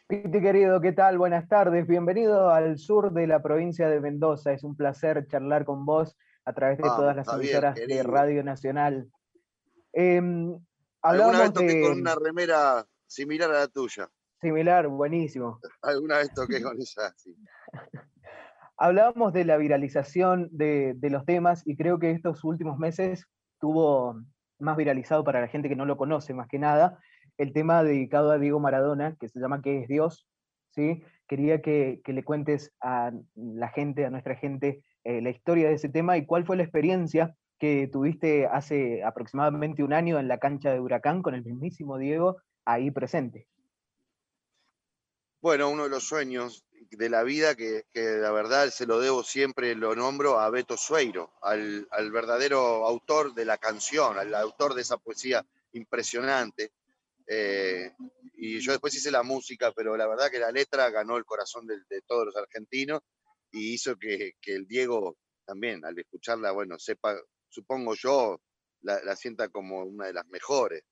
[0.10, 1.20] Piti querido, ¿qué tal?
[1.20, 1.86] Buenas tardes.
[1.86, 4.52] Bienvenido al sur de la provincia de Mendoza.
[4.52, 9.08] Es un placer charlar con vos a través de todas las emisoras de Radio Nacional.
[9.94, 10.20] Eh,
[11.04, 14.10] Alguna vez toqué con una remera similar a la tuya.
[14.42, 15.60] Similar, buenísimo.
[15.84, 17.36] Alguna vez toqué con esa, sí.
[18.78, 23.28] Hablábamos de la viralización de, los temas y creo que estos últimos meses
[23.60, 24.20] tuvo
[24.58, 26.98] más viralizado para la gente que no lo conoce, más que nada,
[27.40, 30.28] el tema dedicado a Diego Maradona, que se llama ¿Qué es Dios?
[30.76, 31.02] ¿Sí?
[31.28, 35.90] Quería que, le cuentes a la gente, a nuestra gente, eh, la historia de ese
[35.90, 40.72] tema y cuál fue la experiencia que tuviste hace aproximadamente un año en la cancha
[40.72, 43.48] de Huracán con el mismísimo Diego ahí presente.
[45.42, 49.76] Bueno, uno de los sueños de la vida que, la verdad se lo debo siempre,
[49.76, 54.98] lo nombro a Beto Sueiro, al, verdadero autor de la canción, al autor de esa
[54.98, 56.72] poesía impresionante.
[57.32, 57.94] Eh,
[58.38, 61.68] y yo después hice la música, pero la verdad que la letra ganó el corazón
[61.68, 63.02] de, todos los argentinos
[63.52, 67.16] y hizo que, el Diego también, al escucharla, bueno, sepa,
[67.50, 68.42] supongo yo,
[68.82, 70.84] la sienta como una de las mejores.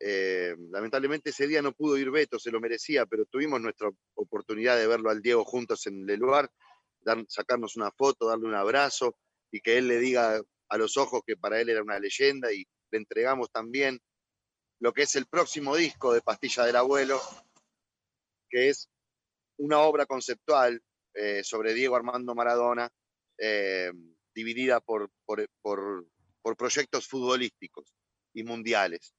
[0.00, 4.76] Eh, lamentablemente ese día no pudo ir Beto, se lo merecía, pero tuvimos nuestra oportunidad
[4.76, 6.50] de verlo al Diego juntos en el lugar,
[7.00, 9.16] dar, sacarnos una foto, darle un abrazo
[9.50, 12.64] y que él le diga a los ojos que para él era una leyenda y
[12.90, 13.98] le entregamos también
[14.80, 17.20] lo que es el próximo disco de Pastilla del Abuelo,
[18.48, 18.88] que es
[19.58, 20.80] una obra conceptual
[21.14, 22.88] eh, sobre Diego Armando Maradona,
[23.38, 23.90] eh,
[24.34, 27.92] dividida por, por proyectos futbolísticos
[28.34, 29.12] y mundiales.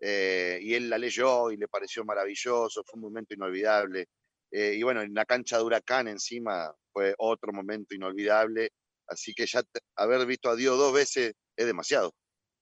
[0.00, 4.08] Eh, y él la leyó y le pareció maravilloso, fue un momento inolvidable.
[4.54, 8.70] Y bueno, en la cancha de Huracán encima fue otro momento inolvidable,
[9.06, 9.62] así que ya
[9.96, 12.14] haber visto a Dios dos veces es demasiado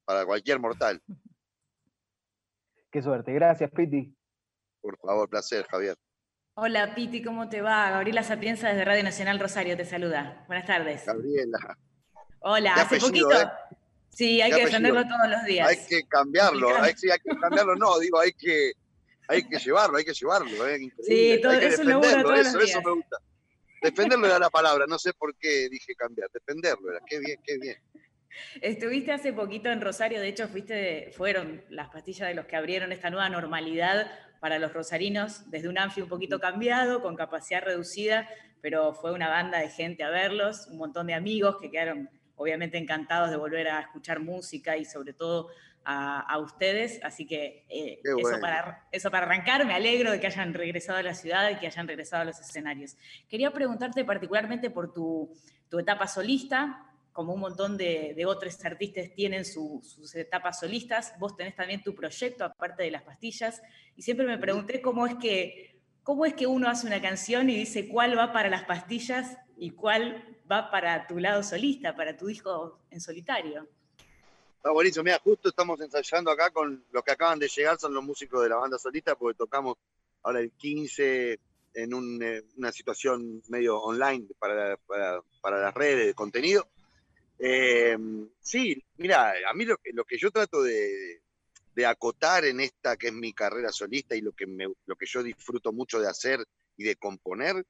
[0.05, 1.03] para cualquier mortal.
[2.91, 4.13] Qué suerte, gracias Piti.
[4.81, 5.97] Por favor, placer, Javier.
[6.55, 7.91] Hola Piti, ¿cómo te va?
[7.91, 10.45] Gabriela Sapienza desde Radio Nacional Rosario te saluda.
[10.49, 11.07] Buenas tardes.
[11.07, 11.79] Gabriela.
[12.41, 13.31] Hola, hace poquito.
[13.31, 13.47] Eh?
[14.09, 15.69] Sí, hay que defenderlo todos los días.
[15.69, 18.73] Hay que cambiarlo, hay, sí, hay que cambiarlo, no, digo, hay que,
[19.29, 20.69] hay que llevarlo, hay que llevarlo.
[20.69, 20.93] ¿eh?
[21.03, 23.17] Sí, todo, hay que eso defenderlo, eso, eso me gusta.
[23.83, 27.57] Defenderlo era la palabra, no sé por qué dije cambiar, defenderlo era, qué bien, qué
[27.59, 27.77] bien.
[28.61, 32.93] Estuviste hace poquito en Rosario, de hecho fuiste, fueron las pastillas de los que abrieron
[32.93, 38.29] esta nueva normalidad para los rosarinos, desde un anfio un poquito cambiado, con capacidad reducida,
[38.61, 42.79] pero fue una banda de gente a verlos, un montón de amigos que quedaron obviamente
[42.79, 45.51] encantados de volver a escuchar música y sobre todo
[45.85, 47.01] a, ustedes.
[47.03, 51.03] Así que eh, eso, para, eso para arrancar, me alegro de que hayan regresado a
[51.03, 52.97] la ciudad y que hayan regresado a los escenarios.
[53.29, 55.33] Quería preguntarte particularmente por tu,
[55.79, 61.83] etapa solista, como un montón de, otros artistas tienen sus etapas solistas, vos tenés también
[61.83, 63.63] tu proyecto aparte de las pastillas,
[63.97, 67.57] y siempre me pregunté cómo es que, cómo es que uno hace una canción y
[67.57, 72.27] dice cuál va para las pastillas y cuál va para tu lado solista, para tu
[72.27, 73.69] disco en solitario.
[74.57, 78.05] Está buenísimo, mira, justo estamos ensayando acá con los que acaban de llegar, son los
[78.05, 79.77] músicos de la banda solista, porque tocamos
[80.23, 81.39] ahora el 15
[81.75, 86.67] en eh, una situación medio online para, para, las redes de contenido.
[87.43, 87.97] Eh,
[88.43, 91.23] sí, mira, a mí lo que, lo que yo trato de,
[91.87, 95.23] acotar en esta que es mi carrera solista y lo que, me, lo que yo
[95.23, 96.45] disfruto mucho de hacer
[96.77, 97.65] y de componer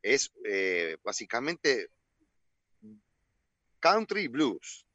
[0.00, 1.90] es eh, básicamente
[3.78, 4.86] country blues.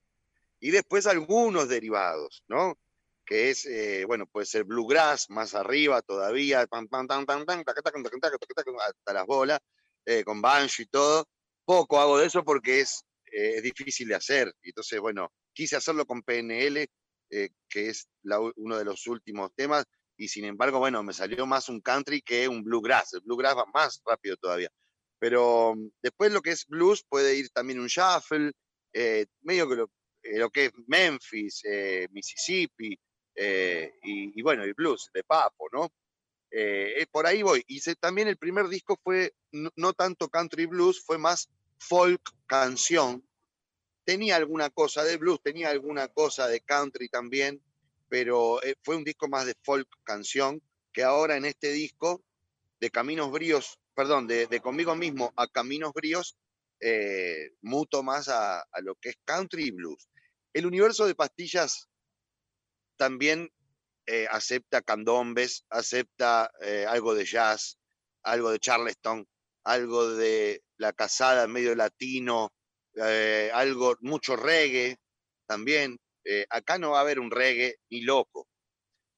[0.60, 2.80] Y después algunos derivados, ¿no?
[3.23, 9.60] Que es, eh, bueno, puede ser bluegrass, más arriba todavía, hasta las bolas,
[10.25, 11.27] con banjo y todo.
[11.63, 14.53] Poco hago de eso porque es, es difícil de hacer.
[14.61, 16.87] Entonces, bueno, quise hacerlo con PNL,
[17.29, 18.07] que es
[18.55, 19.85] uno de los últimos temas,
[20.17, 23.13] y sin embargo, bueno, me salió más un country que un bluegrass.
[23.13, 24.69] El bluegrass va más rápido todavía.
[25.19, 28.51] Pero mm, después lo que es blues puede ir también un shuffle,
[28.93, 29.91] eh, medio que lo,
[30.23, 32.97] eh, que es Memphis, eh, Mississippi,
[34.03, 35.91] y, bueno, el blues de Papo, ¿no?
[37.11, 37.63] por ahí voy.
[37.67, 41.47] Y también el primer disco fue no, tanto country blues, fue más
[41.79, 43.27] folk canción.
[44.03, 47.61] Tenía alguna cosa de blues, tenía alguna cosa de country también,
[48.09, 50.61] pero fue un disco más de folk canción,
[50.93, 52.23] que ahora en este disco
[52.79, 56.37] de Caminos Bríos perdón, de, conmigo mismo a Caminos Bríos,
[56.79, 60.07] eh, muto más a, lo que es country y blues.
[60.53, 61.89] El universo de pastillas
[62.95, 63.51] también
[64.05, 67.79] eh, acepta candombes, acepta eh, algo de jazz,
[68.21, 69.27] algo de charleston,
[69.63, 72.51] algo de la casada medio latino,
[73.53, 74.97] algo, mucho reggae
[75.45, 75.99] también.
[76.49, 78.47] acá no va a haber un reggae ni loco,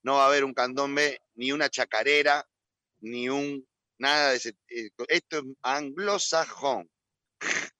[0.02, 2.46] no va a haber un candombe ni una chacarera
[3.00, 3.66] ni un
[4.00, 4.56] nada de ese.
[4.68, 6.90] eh, Esto es anglosajón.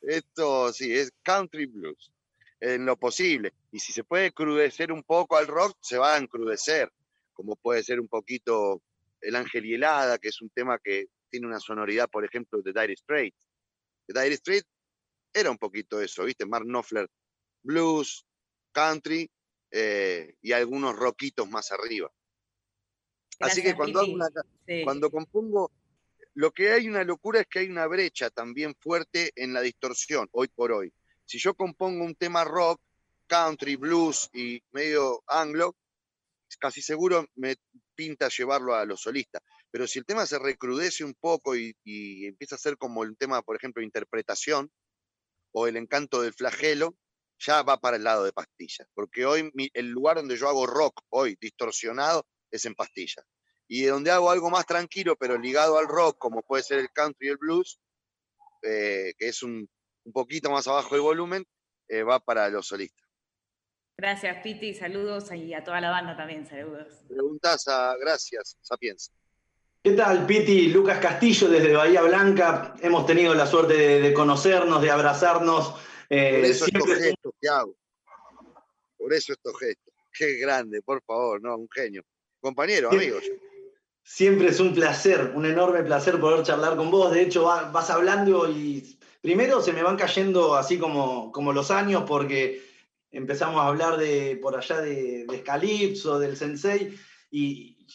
[0.00, 2.12] Esto sí, es country blues,
[2.60, 3.52] en lo posible.
[3.72, 6.90] Y si se puede crudecer un poco al rock, se va a encrudecer,
[7.32, 8.82] como puede ser un poquito
[9.20, 12.72] El Ángel y Helada, que es un tema que tiene una sonoridad, por ejemplo, de
[12.72, 13.48] Dire Straits.
[14.06, 14.68] The Dire Straits
[15.32, 16.46] era un poquito eso, ¿viste?
[16.46, 17.08] Mark Knopfler,
[17.62, 18.24] blues,
[18.72, 19.30] country
[19.70, 22.10] eh, y algunos rockitos más arriba.
[23.40, 24.28] Así que cuando, hago una
[24.66, 24.82] Sí.
[24.82, 25.70] cuando compongo,
[26.34, 30.28] lo que hay una locura es que hay una brecha también fuerte en la distorsión,
[30.32, 30.92] hoy por hoy.
[31.24, 32.80] Si yo compongo un tema rock,
[33.26, 35.76] country, blues y medio anglo,
[36.58, 37.56] casi seguro me
[37.94, 39.42] pinta llevarlo a los solistas.
[39.70, 43.42] Pero si el tema se recrudece un poco y, empieza a ser como el tema,
[43.42, 44.70] por ejemplo, interpretación
[45.52, 46.96] o el encanto del flagelo,
[47.38, 48.88] ya va para el lado de pastillas.
[48.94, 53.26] Porque hoy el lugar donde yo hago rock, hoy distorsionado, es en pastillas.
[53.68, 57.26] Y donde hago algo más tranquilo, pero ligado al rock, como puede ser el country
[57.26, 57.80] y el blues,
[58.62, 59.68] eh, que es un,
[60.04, 61.44] un poquito más abajo el volumen,
[61.88, 63.05] eh, va para los solistas.
[64.00, 64.74] Gracias, Piti.
[64.74, 66.46] Saludos y a toda la banda también.
[66.46, 66.86] Saludos.
[67.08, 69.10] Preguntas a Gracias, Sapiens.
[69.82, 70.68] ¿Qué tal, Piti?
[70.68, 72.74] Lucas Castillo desde Bahía Blanca.
[72.82, 75.74] Hemos tenido la suerte de, de conocernos, de abrazarnos.
[76.10, 77.74] eh, Por eso estos siempre es un- gestos que hago.
[78.98, 79.94] Por eso estos gestos.
[80.12, 82.02] Qué grande, por favor, no, un genio.
[82.40, 83.22] Compañero, amigos.
[84.02, 87.12] Siempre es un placer, un enorme placer poder charlar con vos.
[87.12, 91.70] De hecho, va- vas hablando y primero se me van cayendo así como, como los
[91.70, 92.62] años porque
[93.16, 96.94] empezamos a hablar de por allá de, de Scalipso, del Sensei
[97.30, 97.86] y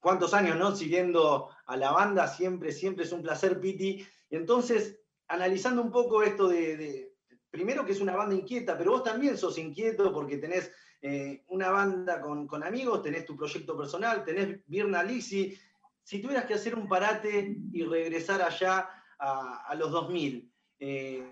[0.00, 0.76] cuántos años, ¿no?
[0.76, 4.06] Siguiendo a la banda, siempre, siempre es un placer, Piti.
[4.30, 7.14] Entonces, analizando un poco esto de,
[7.50, 10.70] primero que es una banda inquieta, pero vos también sos inquieto porque tenés
[11.02, 15.58] eh, una banda con, con amigos, tenés tu proyecto personal, tenés Virna Lisi.
[16.02, 21.24] Si tuvieras que hacer un parate y regresar allá a, a los 2000, eh,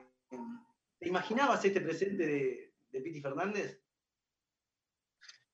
[0.99, 2.64] ¿te imaginabas este presente de,
[2.95, 3.81] de Piti Fernández?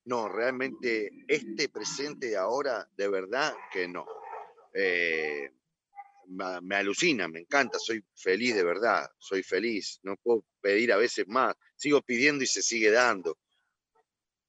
[0.05, 4.05] No, realmente este presente ahora, de verdad que no.
[4.73, 5.51] Eh,
[6.27, 11.27] me alucina, me encanta, soy feliz de verdad, soy feliz, no puedo pedir a veces
[11.27, 13.37] más, sigo pidiendo y se sigue dando.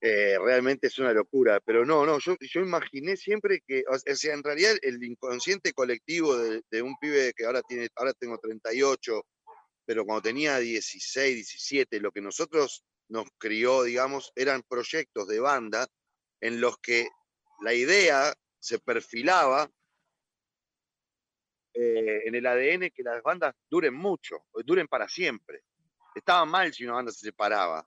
[0.01, 4.35] Eh, realmente es una locura, pero no, no, yo, yo imaginé siempre que, o sea,
[4.35, 9.23] en realidad el inconsciente colectivo de, de un pibe que ahora tiene, ahora tengo 38,
[9.85, 15.87] pero cuando tenía 16, 17, lo que nosotros nos crió, digamos, eran proyectos de banda
[16.41, 17.09] en los que
[17.61, 19.71] la idea se perfilaba
[21.75, 25.63] eh, en el ADN que las bandas duren mucho, duren para siempre.
[26.15, 27.87] Estaba mal si una banda se separaba.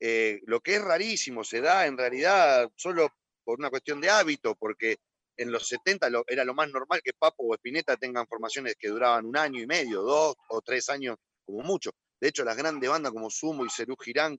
[0.00, 3.08] Eh, lo que es rarísimo, se da en realidad solo
[3.44, 4.98] por una cuestión de hábito, porque
[5.36, 8.88] en los 70 lo- era lo más normal que Papo o Spinetta tengan formaciones que
[8.88, 11.90] duraban un año y medio, dos o tres años como mucho.
[12.20, 14.38] De hecho, las grandes bandas como Sumo y Cerú Girán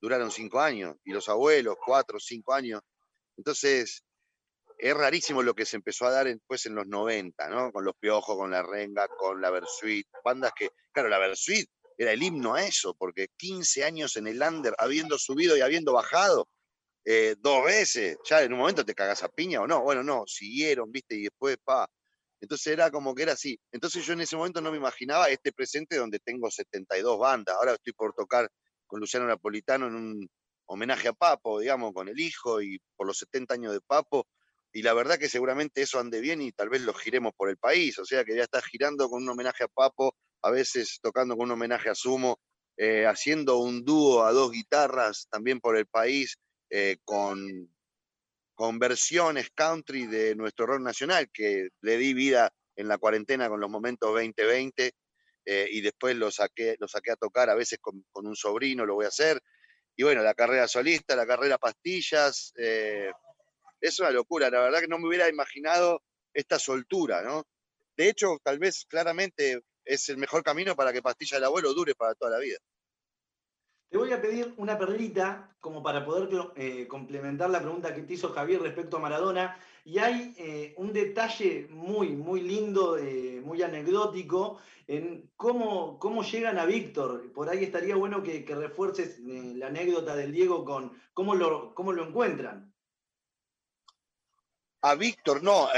[0.00, 2.80] duraron cinco años, y los abuelos, cuatro, cinco años.
[3.36, 4.02] Entonces,
[4.78, 7.72] es rarísimo lo que se empezó a dar después en los 90, ¿no?
[7.72, 12.12] Con los Piojos, con la Renga, con la Versuit, bandas que, claro, la Versuit era
[12.12, 16.48] el himno a eso, porque 15 años en el under, habiendo subido y habiendo bajado
[17.10, 20.24] eh, dos veces, ya en un momento te cagas a piña o no, bueno, no,
[20.26, 21.88] siguieron, viste, y después, pa.
[22.38, 23.58] Entonces era como que era así.
[23.72, 27.56] Entonces yo en ese momento no me imaginaba este presente donde tengo 72 bandas.
[27.56, 28.50] Ahora estoy por tocar
[28.86, 30.30] con Luciano Napolitano en un
[30.66, 34.26] homenaje a Papo, digamos, con el hijo y por los 70 años de Papo.
[34.70, 37.56] Y la verdad que seguramente eso ande bien y tal vez lo giremos por el
[37.56, 37.98] país.
[37.98, 41.46] O sea que ya está girando con un homenaje a Papo, a veces tocando con
[41.46, 42.38] un homenaje a Sumo,
[42.76, 46.36] eh, haciendo un dúo a dos guitarras también por el país,
[46.70, 47.72] eh, con,
[48.54, 53.60] con versiones country de nuestro rock nacional, que le di vida en la cuarentena con
[53.60, 54.92] los momentos 2020
[55.44, 58.94] eh, y después lo saqué, saqué a tocar a veces con, con un sobrino, lo
[58.94, 59.40] voy a hacer.
[59.96, 63.10] Y bueno, la carrera solista, la carrera pastillas, eh,
[63.80, 66.02] es una locura, la verdad que no me hubiera imaginado
[66.32, 67.44] esta soltura, ¿no?
[67.96, 71.94] De hecho, tal vez claramente es el mejor camino para que Pastilla del Abuelo dure
[71.94, 72.58] para toda la vida.
[73.90, 78.14] Te voy a pedir una perlita como para poder eh, complementar la pregunta que te
[78.14, 79.58] hizo Javier respecto a Maradona.
[79.84, 86.58] Y hay eh, un detalle muy, muy lindo, eh, muy anecdótico, en cómo, cómo llegan
[86.58, 87.32] a Víctor.
[87.32, 91.92] Por ahí estaría bueno que, que refuerces la anécdota del Diego con cómo lo, cómo
[91.92, 92.74] lo encuentran.
[94.82, 95.68] A Víctor, no,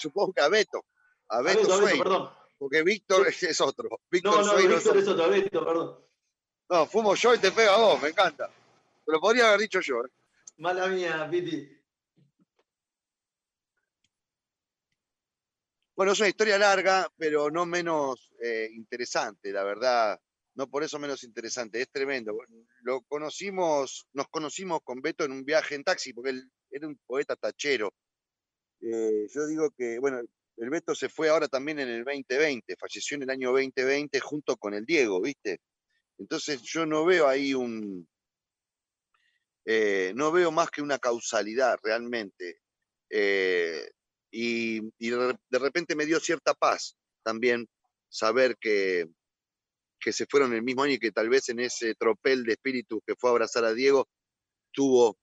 [0.00, 0.86] supongo que a Beto.
[1.28, 2.30] A Beto, Beto, a Beto, Sueiro, perdón.
[2.58, 4.00] Porque Víctor es otro.
[4.10, 6.09] Víctor No, no, Víctor es es otro, Beto, perdón.
[6.70, 8.48] No, fumo yo y te pega a vos, me encanta.
[9.04, 10.04] Pero podría haber dicho yo.
[10.04, 10.08] ¿eh?
[10.58, 11.68] Mala mía, Piti.
[15.96, 20.20] Bueno, es una historia larga, pero no menos eh, interesante, la verdad.
[20.54, 22.38] No por eso menos interesante, es tremendo.
[22.82, 26.96] Lo conocimos, nos conocimos con Beto en un viaje en taxi, porque él era un
[27.04, 27.92] poeta tachero.
[28.80, 30.20] Eh, yo digo que, bueno,
[30.56, 34.56] el Beto se fue ahora también en el 2020, falleció en el año 2020 junto
[34.56, 35.58] con el Diego, ¿viste?
[36.20, 38.06] Entonces yo no veo ahí un,
[39.64, 42.60] eh, no veo más que una causalidad realmente.
[43.08, 43.90] Eh,
[44.30, 47.66] y, de repente me dio cierta paz también
[48.10, 49.06] saber que,
[49.98, 53.00] que se fueron el mismo año y que tal vez en ese tropel de espíritu
[53.06, 54.08] que fue a abrazar a Diego
[54.72, 55.18] tuvo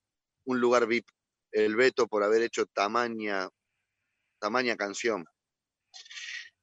[0.45, 1.07] un lugar VIP
[1.51, 3.49] el Beto por haber hecho tamaña,
[4.39, 5.25] tamaña canción.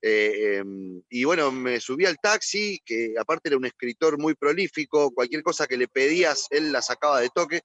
[0.06, 5.10] Eh, em, y bueno, me subí al taxi, que aparte era un escritor muy prolífico,
[5.14, 7.62] cualquier cosa que le pedías, él la sacaba de toque.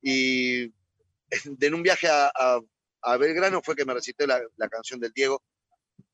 [0.00, 0.72] Y
[1.60, 2.60] en un viaje a,
[3.18, 5.42] Belgrano fue que me recitó la, canción del Diego.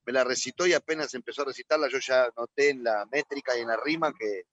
[0.07, 3.61] Me la recitó y apenas empezó a recitarla, yo ya noté en la métrica y
[3.61, 4.45] en la rima que,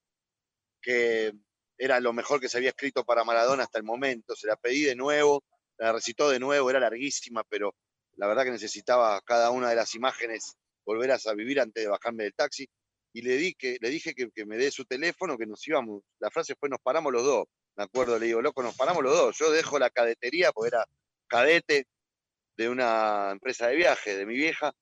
[0.82, 1.32] que
[1.78, 4.36] era lo mejor que se había escrito para Maradona hasta el momento.
[4.36, 5.42] Se la pedí de nuevo,
[5.78, 7.74] la recitó de nuevo, era larguísima, pero
[8.18, 12.24] la verdad que necesitaba cada una de las imágenes volver a vivir antes de bajarme
[12.24, 12.68] del taxi.
[13.14, 16.04] Y le, di que, le dije que, me dé su teléfono, que nos íbamos.
[16.20, 19.16] La frase fue: nos paramos los dos me acuerdo, le digo, loco, nos paramos los
[19.16, 19.38] dos.
[19.38, 20.88] Yo dejo la cadetería, porque era
[21.28, 21.88] cadete
[22.56, 24.74] de una empresa de viaje, de mi vieja,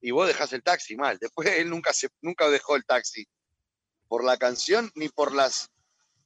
[0.00, 1.18] y vos dejás el taxi mal.
[1.18, 3.26] Después él nunca, se, nunca dejó el taxi
[4.08, 5.70] por la canción ni por las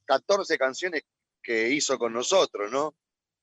[0.05, 1.03] 14 canciones
[1.41, 2.95] que hizo con nosotros, ¿no?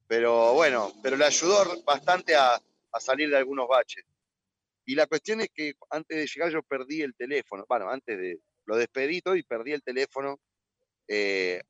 [0.07, 2.61] Pero bueno, pero le ayudó bastante a
[2.99, 4.05] salir de algunos baches.
[4.85, 7.64] Y la cuestión es que antes de llegar yo perdí el teléfono.
[7.68, 10.39] Bueno, antes de lo despedí todo y perdí el teléfono
[11.09, 11.61] eh,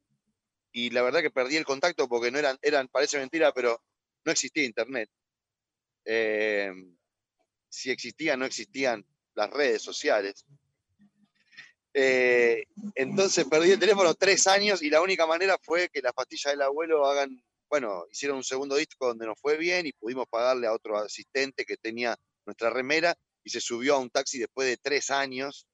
[0.72, 3.82] y la verdad que perdí el contacto porque no eran, eran parece mentira, pero
[4.24, 5.08] no existía internet.
[6.04, 6.72] Eh,
[7.68, 9.04] si existían, no existían
[9.34, 10.44] las redes sociales.
[11.94, 16.52] Eh, entonces perdí el teléfono tres años y la única manera fue que las pastillas
[16.52, 20.66] del abuelo hagan, bueno, hicieron un segundo disco donde nos fue bien y pudimos pagarle
[20.66, 22.16] a otro asistente que tenía
[22.50, 25.66] nuestra remera y se subió a un taxi después de tres años,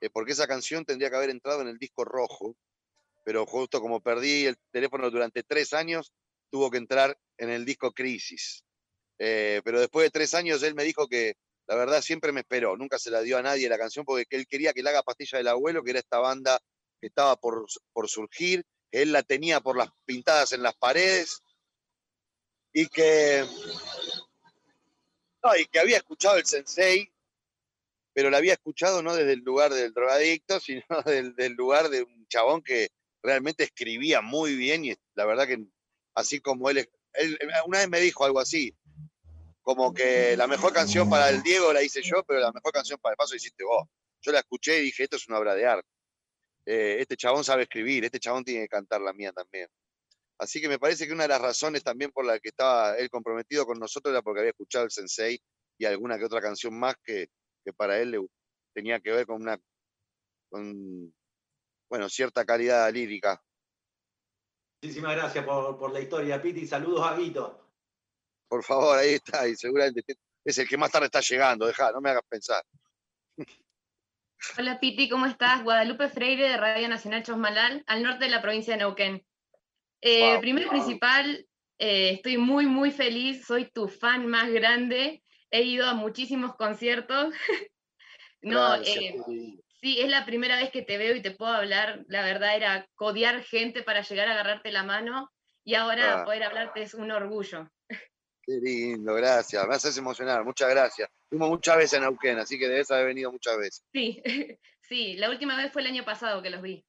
[0.00, 2.56] eh, porque esa canción tendría que haber entrado en el disco rojo
[3.28, 6.14] pero justo como perdí el teléfono durante tres años,
[6.50, 8.64] tuvo que entrar en el disco Crisis.
[9.18, 11.34] Eh, pero después de tres años él me dijo que
[11.66, 14.46] la verdad siempre me esperó, nunca se la dio a nadie la canción porque él
[14.46, 16.58] quería que le haga Pastilla del Abuelo, que era esta banda
[17.02, 21.42] que estaba por, por surgir, él la tenía por las pintadas en las paredes
[22.72, 23.44] y que,
[25.58, 27.12] y que había escuchado el sensei,
[28.12, 32.26] pero la había escuchado no desde el lugar del drogadicto, sino del lugar de un
[32.28, 32.88] chabón que,
[33.22, 35.64] realmente escribía muy bien y la verdad que
[36.14, 36.88] así como él,
[37.66, 38.74] una vez me dijo algo así,
[39.62, 42.98] como que la mejor canción para el Diego la hice yo, pero la mejor canción
[43.00, 43.86] para el paso hiciste vos.
[44.22, 45.88] Yo la escuché y dije, esto es una obra de arte.
[46.64, 49.68] Eh, este chabón sabe escribir, este chabón tiene que cantar la mía también.
[50.38, 53.10] Así que me parece que una de las razones también por la que estaba él
[53.10, 55.40] comprometido con nosotros era porque había escuchado el Sensei
[55.76, 57.28] y alguna que otra canción más que,
[57.64, 58.26] que para él le,
[58.72, 59.58] tenía que ver con una
[60.48, 61.12] con
[61.90, 63.42] bueno, cierta calidad lírica.
[64.82, 66.66] Muchísimas gracias por, la historia, Piti.
[66.66, 67.66] Saludos a Guito.
[68.48, 72.00] Por favor, ahí está, y seguramente es el que más tarde está llegando, deja, no
[72.00, 72.62] me hagas pensar.
[74.56, 75.64] Hola Piti, ¿cómo estás?
[75.64, 79.26] Guadalupe Freire de Radio Nacional Chosmalal, al norte de la provincia de Neuquén.
[80.00, 81.46] Eh, primero principal,
[81.78, 87.34] eh, estoy muy, muy feliz, soy tu fan más grande, he ido a muchísimos conciertos.
[88.42, 89.16] no, eh,
[89.80, 92.04] Sí, es la primera vez que te veo y te puedo hablar.
[92.08, 95.30] La verdad era codiar gente para llegar a agarrarte la mano
[95.64, 96.24] y ahora ah.
[96.24, 97.70] poder hablarte es un orgullo.
[98.42, 99.68] Qué lindo, gracias.
[99.68, 101.08] Me haces emocionar, muchas gracias.
[101.28, 103.84] Fuimos muchas veces en Neuquén, así que debes haber venido muchas veces.
[103.92, 104.20] Sí,
[104.80, 106.84] sí, la última vez fue el año pasado que los vi.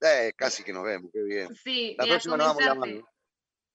[0.00, 1.54] Eh, casi que nos vemos, qué bien.
[1.56, 3.08] Sí, la próxima nos vamos la mano.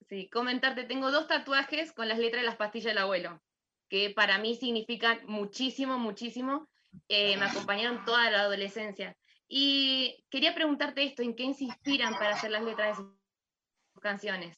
[0.09, 3.41] Sí, comentarte, tengo dos tatuajes con las letras de las pastillas del abuelo,
[3.89, 6.69] que para mí significan muchísimo, muchísimo
[7.07, 9.17] eh, me acompañaron toda la adolescencia.
[9.47, 14.57] Y quería preguntarte esto, ¿en qué se inspiran para hacer las letras de sus canciones?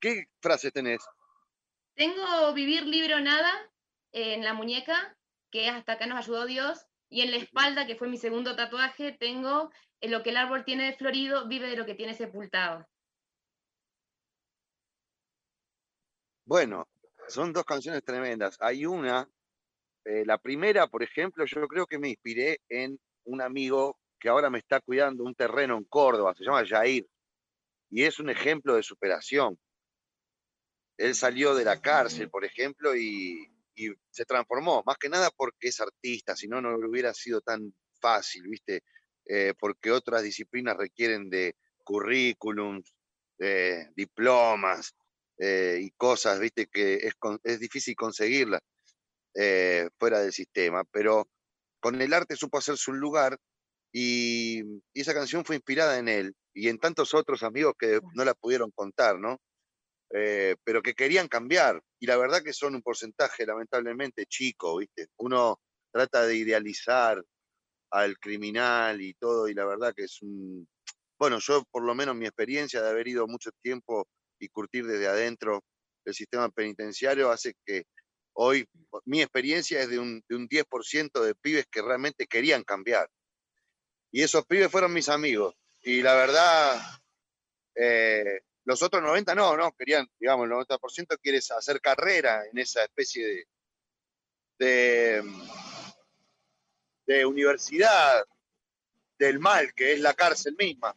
[0.00, 1.04] ¿Qué frase tenés?
[1.94, 3.52] Tengo Vivir libre o nada
[4.12, 5.16] en la muñeca,
[5.50, 9.12] que hasta acá nos ayudó Dios, y en la espalda, que fue mi segundo tatuaje,
[9.12, 12.86] tengo en lo que el árbol tiene de florido, vive de lo que tiene sepultado.
[16.44, 16.86] Bueno,
[17.28, 18.56] son dos canciones tremendas.
[18.60, 19.28] Hay una
[20.06, 24.50] eh, la primera, por ejemplo, yo creo que me inspiré en un amigo que ahora
[24.50, 27.08] me está cuidando un terreno en Córdoba, se llama Jair,
[27.90, 29.58] y es un ejemplo de superación.
[30.96, 33.50] él salió de la cárcel, por ejemplo, y,
[34.10, 38.42] se transformó, más que nada porque es artista, si no, no hubiera sido tan fácil,
[38.48, 38.82] ¿viste?
[39.26, 42.92] Eh, porque otras disciplinas requieren de currículums,
[43.94, 44.94] diplomas
[45.38, 46.66] eh, y cosas, ¿viste?
[46.66, 47.14] Que es,
[47.44, 48.62] es difícil conseguirlas
[49.34, 51.28] eh, fuera del sistema, pero
[51.80, 53.38] con el arte supo hacerse un lugar
[53.92, 54.62] y,
[54.94, 58.34] y, esa canción fue inspirada en él y en tantos otros amigos que no la
[58.34, 59.38] pudieron contar, ¿no?
[60.10, 61.82] Eh, pero que querían cambiar.
[61.98, 65.08] Y la verdad que son un porcentaje lamentablemente chico, ¿viste?
[65.16, 65.60] Uno
[65.92, 67.22] trata de idealizar
[67.90, 70.68] al criminal y todo, y la verdad que es un...
[71.18, 74.06] Bueno, yo por lo menos mi experiencia de haber ido mucho tiempo
[74.38, 75.64] y curtir desde adentro
[76.04, 77.84] el sistema penitenciario hace que
[78.34, 78.66] hoy
[79.06, 83.08] mi experiencia es de un, de un 10% de pibes que realmente querían cambiar.
[84.12, 85.54] Y esos pibes fueron mis amigos.
[85.82, 86.80] Y la verdad,
[87.74, 92.82] eh, los otros 90 no, no, querían, digamos, el 90% quiere hacer carrera en esa
[92.82, 93.46] especie
[94.58, 95.22] de,
[97.06, 98.24] de, universidad
[99.18, 100.96] del mal, que es la cárcel misma.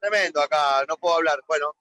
[0.00, 1.42] Tremendo acá, no puedo hablar.
[1.46, 1.76] Bueno,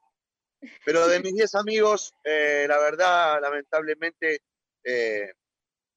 [0.83, 4.41] pero de mis 10 amigos, eh, la verdad, lamentablemente,
[4.83, 5.31] eh,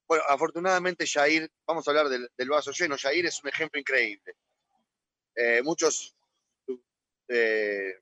[0.07, 4.37] bueno, afortunadamente Jair, vamos a hablar del, del vaso lleno, Jair es un ejemplo increíble.
[5.41, 6.17] Eh, muchos,
[7.29, 7.95] eh,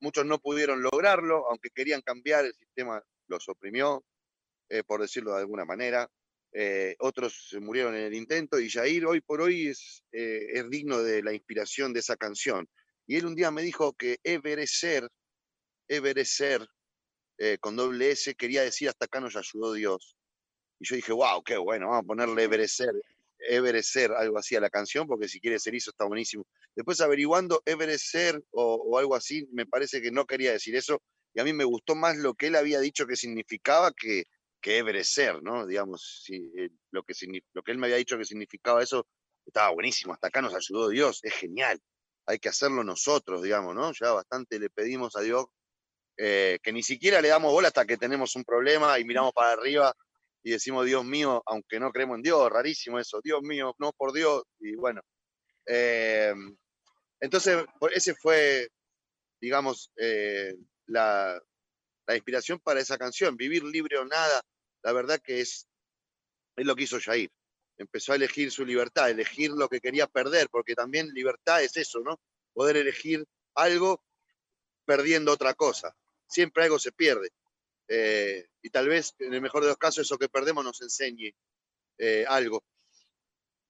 [0.00, 4.04] muchos no pudieron lograrlo, aunque querían cambiar, el sistema los oprimió,
[4.68, 6.10] eh, por decirlo de alguna manera.
[6.98, 11.32] otros murieron en el intento y Jair hoy por hoy es, es digno de la
[11.32, 12.68] inspiración de esa canción.
[13.06, 15.08] Y él un día me dijo que Everecer,
[15.88, 16.66] Everecer,
[17.60, 20.16] con doble S, quería decir hasta acá nos ayudó Dios.
[20.80, 22.92] Y yo dije, wow, qué bueno, vamos a ponerle Everecer.
[23.48, 26.46] Everecer, algo así a la canción, porque si quiere ser eso está buenísimo.
[26.74, 31.02] Después averiguando Everecer o, o algo así, me parece que no quería decir eso,
[31.34, 34.24] y a mí me gustó más lo que él había dicho que significaba que,
[34.60, 35.66] que Everecer, ¿no?
[35.66, 37.14] Digamos, eh, lo, que,
[37.52, 39.06] lo que él me había dicho que significaba eso
[39.44, 41.80] estaba buenísimo, hasta acá nos ayudó Dios, es genial,
[42.26, 43.92] hay que hacerlo nosotros, digamos, ¿no?
[43.92, 45.46] Ya bastante le pedimos a Dios
[46.16, 49.52] eh, que ni siquiera le damos bola hasta que tenemos un problema y miramos para
[49.52, 49.94] arriba
[50.42, 54.12] y decimos, Dios mío, aunque no creemos en Dios, rarísimo eso, Dios mío, no por
[54.12, 55.00] Dios, y bueno.
[55.66, 56.34] Eh,
[57.20, 57.64] entonces,
[57.94, 58.68] ese fue,
[59.40, 60.54] digamos, eh,
[60.86, 61.40] la,
[62.06, 64.42] la, inspiración para esa canción, Vivir libre o nada,
[64.82, 65.68] la verdad que es,
[66.56, 67.30] es lo que hizo Jair.
[67.78, 72.00] Empezó a elegir su libertad, elegir lo que quería perder, porque también libertad es eso,
[72.00, 72.20] ¿no?
[72.52, 73.24] Poder elegir
[73.54, 74.02] algo
[74.84, 75.94] perdiendo otra cosa.
[76.26, 77.30] Siempre algo se pierde.
[77.94, 81.36] Eh, y tal vez en el mejor de los casos eso que perdemos nos enseñe
[81.98, 82.64] eh, algo.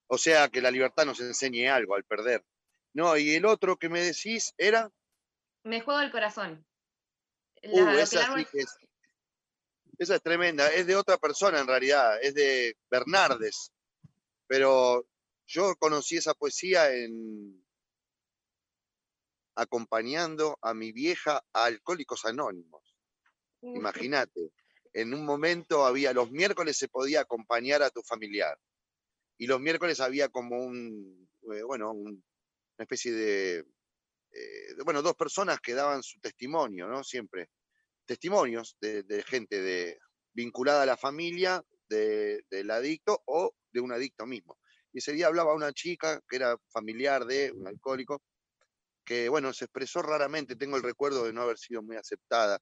[0.06, 2.44] O sea, que la libertad nos enseñe algo al perder.
[2.94, 4.92] No, y el otro que me decís era...
[5.64, 6.64] Me juego el corazón.
[7.64, 8.78] Uh, esa, es,
[9.98, 13.72] esa es tremenda, es de otra persona en realidad, es de Bernardes.
[14.46, 15.04] Pero
[15.48, 17.60] yo conocí esa poesía en
[19.56, 22.91] acompañando a mi vieja a Alcohólicos Anónimos.
[23.62, 24.52] Imagínate,
[24.92, 28.58] en un momento había, los miércoles se podía acompañar a tu familiar
[29.38, 32.22] y los miércoles había como un, eh, bueno, una
[32.78, 33.64] especie eh,
[34.76, 37.02] de, bueno, dos personas que daban su testimonio, ¿no?
[37.04, 37.50] Siempre,
[38.04, 39.98] testimonios de, gente de,
[40.32, 44.58] vinculada a la familia del adicto o de un adicto mismo.
[44.92, 48.22] Y ese día hablaba una chica que era familiar de un alcohólico,
[49.04, 52.58] que bueno, se expresó raramente, tengo el recuerdo de no haber sido muy aceptada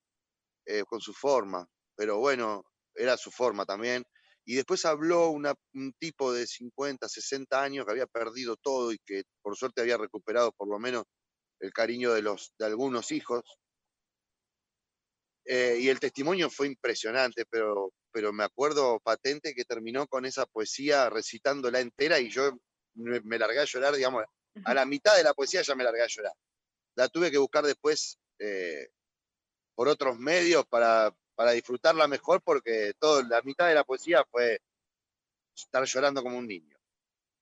[0.70, 1.66] eh, con su forma,
[1.96, 2.64] pero bueno,
[2.94, 4.04] era su forma también.
[4.44, 9.24] Y después habló un tipo de 50, 60 años que había perdido todo y que
[9.42, 11.04] por suerte había recuperado por lo menos
[11.60, 13.42] el cariño de, los, de algunos hijos.
[15.44, 20.46] Eh, y el testimonio fue impresionante, pero, pero me acuerdo patente que terminó con esa
[20.46, 22.52] poesía recitándola entera y yo
[22.94, 24.24] me, largué a llorar, digamos,
[24.64, 26.32] a la mitad de la poesía ya me largué a llorar.
[26.94, 28.88] La tuve que buscar después eh,
[29.80, 34.60] por otros medios para, para disfrutarla mejor, porque todo, la mitad de la poesía fue
[35.56, 36.76] estar llorando como un niño.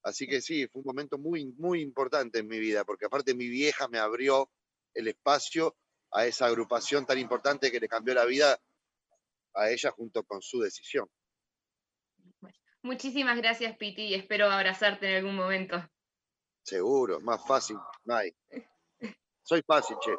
[0.04, 3.48] Así que sí, fue un momento muy, muy importante en mi vida, porque aparte mi
[3.48, 4.48] vieja me abrió
[4.94, 5.76] el espacio
[6.12, 8.56] a esa agrupación tan importante que le cambió la vida
[9.54, 11.10] a ella junto con su decisión.
[12.82, 15.84] Muchísimas gracias, Piti, y espero abrazarte en algún momento.
[16.62, 18.32] Seguro, más fácil, no hay.
[19.42, 20.14] Soy fácil, che.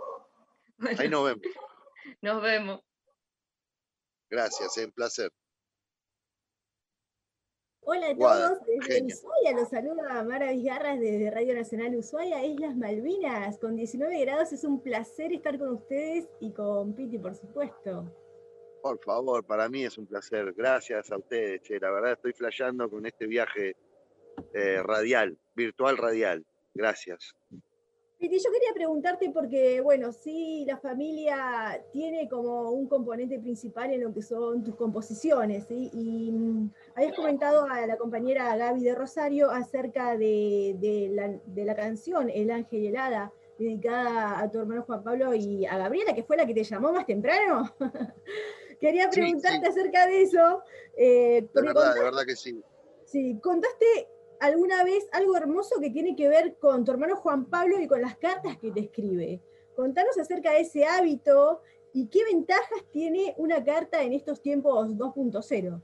[0.97, 1.68] Ahí nos vemos.
[2.21, 2.81] Nos vemos.
[4.29, 5.31] Gracias, es un placer.
[7.81, 13.57] Hola a todos, desde Ushuaia los saluda Mara Vizgarras desde Radio Nacional Ushuaia, Islas Malvinas,
[13.57, 18.13] con 19 grados, es un placer estar con ustedes y con Piti, por supuesto.
[18.83, 22.87] Por favor, para mí es un placer, gracias a ustedes, che, la verdad estoy flasheando
[22.89, 23.75] con este viaje
[24.53, 26.45] eh, radial, virtual radial,
[26.75, 27.33] gracias.
[28.21, 34.13] Yo quería preguntarte porque, bueno, sí, la familia tiene como un componente principal en lo
[34.13, 35.89] que son tus composiciones, ¿sí?
[35.93, 42.51] Y mm, habías comentado a la compañera Gaby de Rosario acerca de, la, canción El
[42.51, 46.53] Ángel Helada, dedicada a tu hermano Juan Pablo y a Gabriela, que fue la que
[46.53, 47.73] te llamó más temprano.
[48.81, 50.61] quería preguntarte acerca de eso.
[50.97, 52.61] Eh, de verdad, de verdad que sí.
[53.05, 54.09] Sí, contaste
[54.39, 58.01] alguna vez algo hermoso que tiene que ver con tu hermano Juan Pablo y con
[58.01, 59.41] las cartas que te escribe.
[59.75, 61.61] Contanos acerca de ese hábito
[61.93, 65.81] y qué ventajas tiene una carta en estos tiempos 2.0.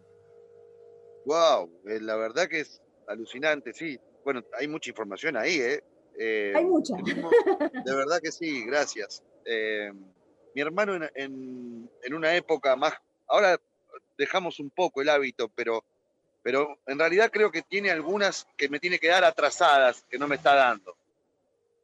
[1.26, 4.00] Wow, eh, la verdad que es alucinante, sí.
[4.24, 5.84] Bueno, hay mucha información ahí, ¿eh?
[6.18, 6.96] eh hay mucha.
[6.98, 9.24] De verdad que sí, gracias.
[9.46, 9.92] Eh,
[10.54, 12.94] mi hermano en una época más,
[13.28, 13.60] ahora
[14.18, 15.84] dejamos un poco el hábito, pero
[16.46, 20.28] pero en realidad creo que tiene algunas que me tiene que dar atrasadas, que no
[20.28, 20.96] me está dando.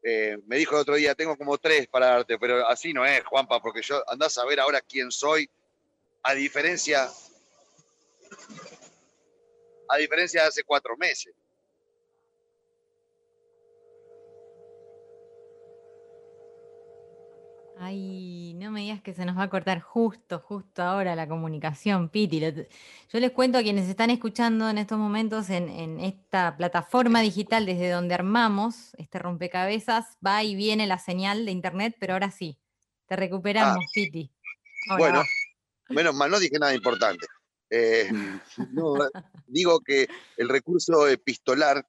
[0.04, 3.24] Eh, me dijo el otro día, tengo como tres para darte, pero así no es,
[3.26, 5.50] Juanpa, porque yo andás a ver ahora quién soy,
[6.22, 7.10] a diferencia,
[9.90, 11.34] a diferencia de hace cuatro meses.
[17.84, 22.10] Ay, no me digas que se nos va a cortar justo, justo ahora la comunicación,
[22.10, 22.40] Piti.
[22.40, 27.90] Yo les cuento a quienes están escuchando en estos momentos en, esta plataforma digital desde
[27.90, 32.60] donde armamos este rompecabezas, va y viene la señal de internet, pero ahora sí,
[33.08, 33.92] te recuperamos, ah.
[33.92, 34.32] Piti.
[35.00, 35.24] bueno,
[35.90, 37.26] menos mal, no dije nada importante.
[37.72, 38.12] Eh,
[39.48, 40.08] digo que
[40.38, 41.84] el recurso epistolar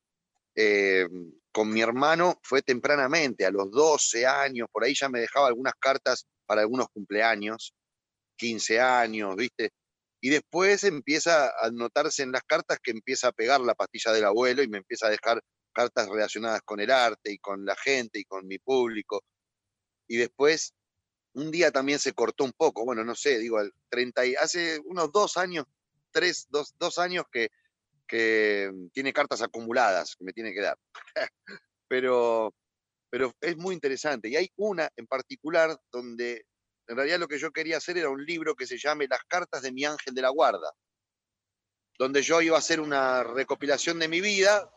[0.54, 1.06] eh,
[1.52, 5.74] con mi hermano fue tempranamente, a los 12 años, por ahí ya me dejaba algunas
[5.78, 7.74] cartas para algunos cumpleaños,
[8.36, 9.70] 15 años, ¿viste?
[10.20, 14.24] Y después empieza a notarse en las cartas que empieza a pegar la pastilla del
[14.24, 15.42] abuelo y me empieza a dejar
[15.72, 19.22] cartas relacionadas con el arte y con la gente y con mi público.
[20.08, 20.74] Y después,
[21.34, 23.58] un día también se cortó un poco, bueno, no sé, digo,
[23.90, 25.66] 30 y, hace unos dos años,
[26.10, 27.50] tres, dos, dos años que
[28.12, 30.78] que mm, tiene cartas acumuladas que me tiene que dar.
[31.88, 32.54] pero,
[33.10, 34.28] pero es muy interesante.
[34.28, 36.44] Y hay una en particular donde
[36.88, 39.62] en realidad lo que yo quería hacer era un libro que se llame Las cartas
[39.62, 40.70] de mi ángel de la guarda,
[41.98, 44.70] donde yo iba a hacer una recopilación de mi vida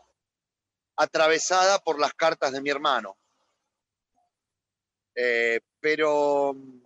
[0.96, 3.18] atravesada por las cartas de mi hermano.
[5.14, 6.82] Eh, pero, mm,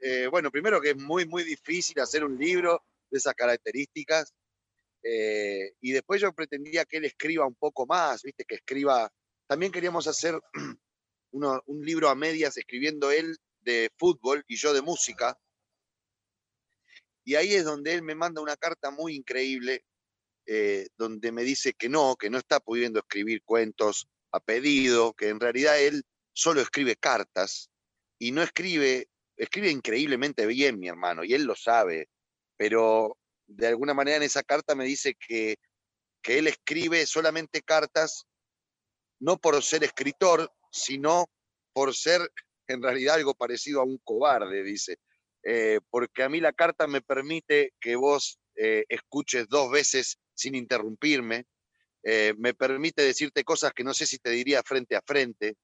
[0.00, 4.34] eh, bueno, primero que es muy, muy difícil hacer un libro de esas características.
[5.08, 8.44] Eh, y después yo pretendía que él escriba un poco más, ¿viste?
[8.44, 9.08] Que escriba.
[9.46, 10.40] También queríamos hacer
[11.30, 15.38] un libro a medias escribiendo él de fútbol y yo de música.
[17.24, 19.84] Y ahí es donde él me manda una carta muy increíble,
[20.46, 25.28] eh, donde me dice que no, que no está pudiendo escribir cuentos a pedido, que
[25.28, 26.02] en realidad él
[26.32, 27.70] solo escribe cartas
[28.18, 32.08] y no escribe, escribe increíblemente bien, mi hermano, y él lo sabe,
[32.56, 35.56] pero de alguna manera en esa carta me dice que,
[36.22, 38.26] que él escribe solamente cartas
[39.18, 41.26] no por ser escritor, sino
[41.72, 42.20] por ser
[42.68, 44.98] en realidad algo parecido a un cobarde, dice.
[45.42, 50.54] Eh, porque a mí la carta me permite que vos eh, escuches dos veces sin
[50.54, 51.46] interrumpirme,
[52.02, 55.56] eh, me permite decirte cosas que no sé si te diría frente a frente.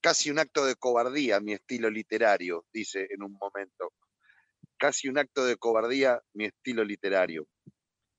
[0.00, 3.92] casi un acto de cobardía, mi estilo literario, dice en un momento
[4.78, 7.46] casi un acto de cobardía mi estilo literario.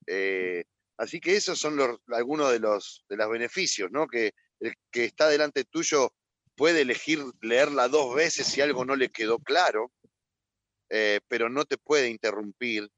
[0.06, 0.64] Eh,
[0.98, 4.08] así que esos son algunos de los, de los beneficios, ¿no?
[4.08, 6.14] Que el que está delante tuyo
[6.56, 9.92] puede elegir leerla dos veces si algo no le quedó claro,
[10.90, 12.90] eh, pero no te puede interrumpir.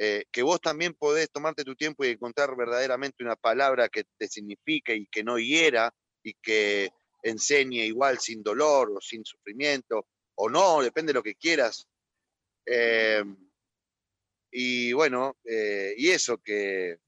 [0.00, 4.28] Eh, que vos también podés tomarte tu tiempo y encontrar verdaderamente una palabra que te
[4.28, 6.90] signifique y que no hiera y que
[7.22, 11.86] enseñe igual sin dolor o sin sufrimiento, o no, depende de lo que quieras.
[12.70, 13.24] Eh,
[14.50, 16.98] y bueno, eh, y eso, que,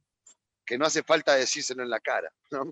[0.64, 2.70] que, no hace falta decírselo en la cara, ¿no?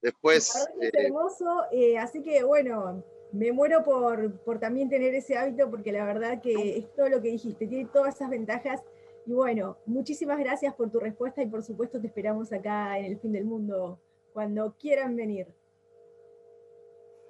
[0.00, 0.54] Después...
[0.54, 1.64] Es eh, hermoso,
[1.98, 6.78] así que bueno, me muero por, por, también tener ese hábito porque la verdad que
[6.78, 8.82] es todo lo que dijiste, tiene todas esas ventajas.
[9.26, 13.18] Y bueno, muchísimas gracias por tu respuesta y por supuesto te esperamos acá en el
[13.18, 14.00] fin del mundo
[14.32, 15.48] cuando quieran venir.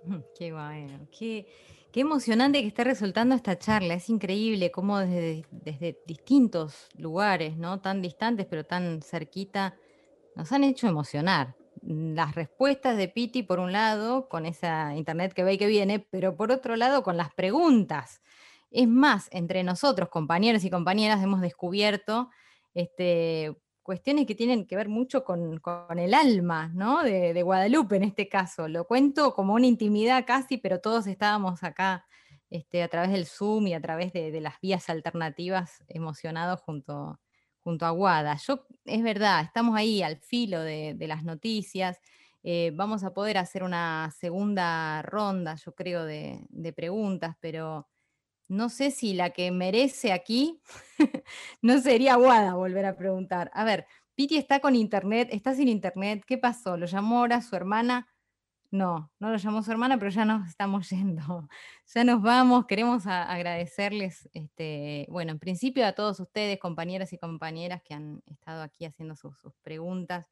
[0.38, 1.46] Qué bueno, qué,
[1.96, 3.94] Qué emocionante que esté resultando esta charla.
[3.94, 7.80] Es increíble cómo desde, desde, distintos lugares, ¿no?
[7.80, 9.74] Tan distantes, pero tan cerquita,
[10.34, 11.56] nos han hecho emocionar.
[11.80, 15.98] Las respuestas de Piti, por un lado, con esa internet que va y que viene,
[15.98, 18.20] pero por otro lado, con las preguntas.
[18.70, 22.28] Es más, entre nosotros, compañeros y compañeras, hemos descubierto
[22.74, 23.56] este,
[23.86, 25.60] cuestiones que tienen que ver mucho con,
[25.96, 27.04] el alma, ¿no?
[27.04, 28.66] De, Guadalupe en este caso.
[28.66, 32.04] Lo cuento como una intimidad casi, pero todos estábamos acá
[32.50, 37.20] este, a través del Zoom y a través de, las vías alternativas emocionados junto,
[37.60, 38.36] junto a Guada.
[38.44, 42.00] Yo, es verdad, estamos ahí al filo de, las noticias.
[42.42, 47.86] Eh, vamos a poder hacer una segunda ronda, yo creo, de, de preguntas, pero
[48.48, 50.60] no sé si la que merece aquí
[51.62, 53.50] no sería Guada volver a preguntar.
[53.54, 56.76] A ver, Piti está con internet, está sin internet, ¿qué pasó?
[56.76, 58.08] ¿Lo llamó ahora su hermana?
[58.70, 61.48] No, no lo llamó su hermana, pero ya nos estamos yendo.
[61.94, 67.82] Ya nos vamos, queremos agradecerles, este, bueno, en principio a todos ustedes, compañeras y compañeras
[67.82, 70.26] que han estado aquí haciendo sus preguntas,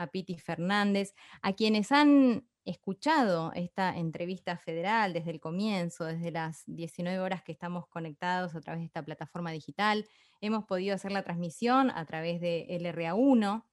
[0.00, 6.62] a Piti Fernández, a quienes han escuchado esta entrevista federal desde el comienzo, desde las
[6.66, 10.06] 19 horas que estamos conectados a través de esta plataforma digital.
[10.40, 13.64] Hemos podido hacer la transmisión a través de LRA1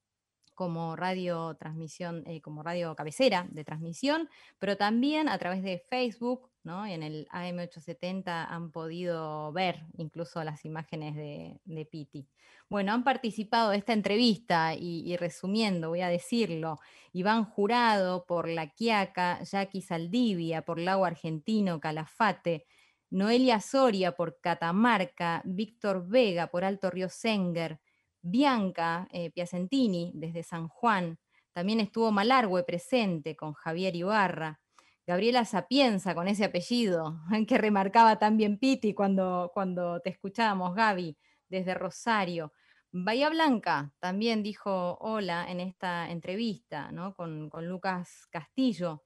[0.53, 6.49] como radio transmisión, eh, como radio cabecera de transmisión, pero también a través de Facebook,
[6.67, 6.85] ¿no?
[6.85, 12.27] En el AM870 han podido ver incluso las imágenes de, de Piti.
[12.69, 16.79] Bueno, han participado de esta entrevista y, resumiendo, voy a decirlo,
[17.13, 22.65] Iván Jurado por La Quiaca, Jackie Saldivia por Lago Argentino, Calafate,
[23.09, 27.79] Noelia Soria por Catamarca, Víctor Vega por Alto Río Senger,
[28.21, 31.17] Bianca eh, Piacentini desde San Juan,
[31.53, 34.59] también estuvo Malargüe presente con Javier Ibarra,
[35.07, 41.73] Gabriela Sapienza con ese apellido que remarcaba también Piti cuando, cuando te escuchábamos, Gaby, desde
[41.73, 42.51] Rosario.
[42.91, 47.15] Bahía Blanca también dijo hola en esta entrevista ¿no?
[47.15, 49.05] con, Lucas Castillo.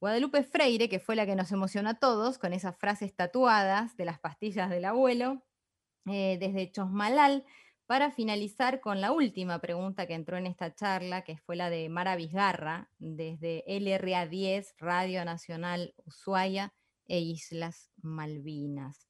[0.00, 4.04] Guadalupe Freire, que fue la que nos emocionó a todos con esas frases tatuadas de
[4.04, 5.44] las pastillas del abuelo,
[6.06, 7.44] eh, desde Chosmalal,
[7.86, 11.88] para finalizar con la última pregunta que entró en esta charla, que fue la de
[11.88, 16.74] Mara Vizgarra, desde LRA 10, Radio Nacional Ushuaia
[17.06, 19.06] e Islas Malvinas.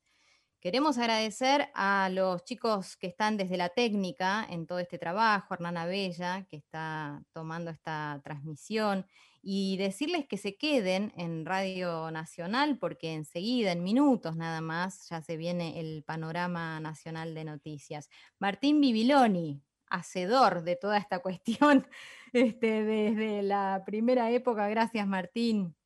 [0.60, 5.86] Queremos agradecer a los chicos que están desde la técnica en todo este trabajo, Hernana
[5.86, 9.06] Bella, que está tomando esta transmisión,
[9.48, 15.22] y decirles que se queden en Radio Nacional porque enseguida, en minutos nada más, ya
[15.22, 18.10] se viene el panorama nacional de noticias.
[18.40, 21.86] Martín Bibiloni, hacedor de toda esta cuestión
[22.32, 24.68] este, desde la primera época.
[24.68, 25.76] Gracias, Martín.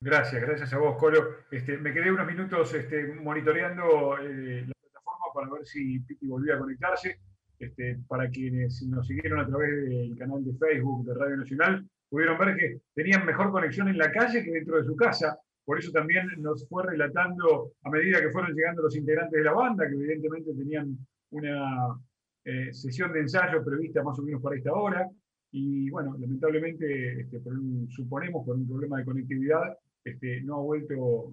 [0.00, 1.18] Gracias, gracias a vos, Colo.
[1.50, 6.54] Este, me quedé unos minutos este, monitoreando eh, la plataforma para ver si Piti volvía
[6.54, 7.18] a conectarse.
[7.58, 12.36] Este, para quienes nos siguieron a través del canal de Facebook de Radio Nacional, pudieron
[12.38, 15.38] ver que tenían mejor conexión en la calle que dentro de su casa.
[15.64, 19.52] Por eso también nos fue relatando a medida que fueron llegando los integrantes de la
[19.52, 20.98] banda, que evidentemente tenían
[21.30, 21.96] una
[22.44, 25.08] eh, sesión de ensayo prevista más o menos para esta hora.
[25.52, 27.40] Y bueno, lamentablemente, este,
[27.88, 31.32] suponemos por un problema de conectividad, este, no ha vuelto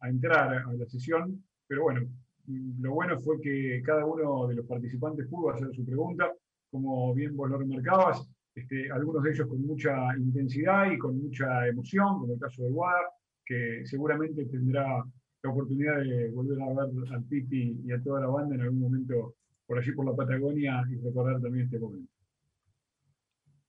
[0.00, 2.02] a, entrar a la sesión, pero bueno,
[2.46, 6.32] lo bueno fue que cada uno de los participantes pudo hacer su pregunta,
[6.70, 11.68] como bien vos lo remarcabas, este, algunos de ellos con mucha intensidad y con mucha
[11.68, 13.02] emoción, como el caso de Guada,
[13.44, 15.04] que seguramente tendrá
[15.42, 18.80] la oportunidad de volver a ver al Piti y a toda la banda en algún
[18.80, 19.34] momento
[19.66, 22.10] por allí por la Patagonia y recordar también este momento.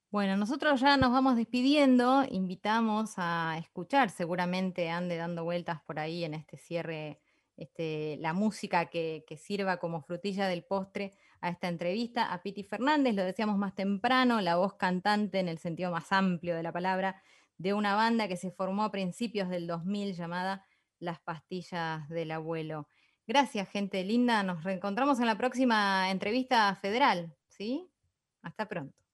[0.09, 6.23] Bueno, nosotros ya nos vamos despidiendo, invitamos a escuchar, seguramente ande dando vueltas por ahí
[6.23, 7.19] en este cierre,
[7.57, 11.11] este, la música que, sirva como frutilla del postre
[11.41, 15.59] a esta entrevista, a Piti Fernández, lo decíamos más temprano, la voz cantante en el
[15.59, 17.21] sentido más amplio de la palabra,
[17.57, 20.65] de una banda que se formó a principios del 2000 llamada
[20.99, 22.87] Las Pastillas del Abuelo.
[23.25, 27.89] Gracias, gente linda, nos reencontramos en la próxima entrevista federal, ¿sí?
[28.41, 29.06] Hasta pronto.